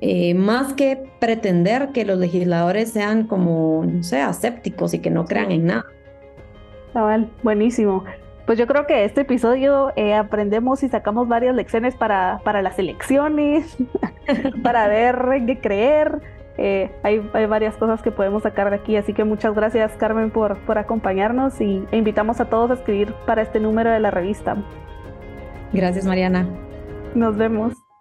Eh, 0.00 0.34
más 0.34 0.74
que 0.74 1.02
pretender 1.18 1.90
que 1.92 2.04
los 2.04 2.18
legisladores 2.18 2.92
sean 2.92 3.26
como, 3.26 3.84
no 3.86 4.02
sé, 4.02 4.20
asépticos 4.20 4.92
y 4.92 4.98
que 4.98 5.10
no 5.10 5.24
crean 5.24 5.50
en 5.50 5.66
nada. 5.66 5.86
Cabal, 6.92 7.30
buenísimo. 7.42 8.04
Pues 8.44 8.58
yo 8.58 8.66
creo 8.66 8.86
que 8.86 9.04
este 9.04 9.22
episodio 9.22 9.92
eh, 9.96 10.12
aprendemos 10.12 10.82
y 10.82 10.88
sacamos 10.88 11.26
varias 11.26 11.54
lecciones 11.54 11.94
para, 11.94 12.40
para 12.44 12.60
las 12.60 12.78
elecciones, 12.78 13.78
para 14.62 14.88
ver 14.88 15.16
en 15.34 15.46
qué 15.46 15.58
creer, 15.60 16.20
eh, 16.58 16.90
hay, 17.02 17.18
varias 17.46 17.76
cosas 17.76 18.02
que 18.02 18.10
podemos 18.10 18.42
sacar 18.42 18.70
de 18.70 18.76
aquí, 18.76 18.96
así 18.96 19.14
que 19.14 19.24
muchas 19.24 19.54
gracias 19.54 19.92
Carmen 19.96 20.30
por, 20.30 20.58
por 20.58 20.78
acompañarnos 20.78 21.60
y, 21.60 21.84
e 21.90 21.96
invitamos 21.96 22.40
a 22.40 22.46
todos 22.46 22.70
a 22.70 22.74
escribir 22.74 23.14
para 23.26 23.42
este 23.42 23.58
número 23.60 23.90
de 23.90 24.00
la 24.00 24.10
revista. 24.10 24.56
Gracias 25.72 26.04
Mariana. 26.04 26.46
Nos 27.14 27.36
vemos. 27.36 27.91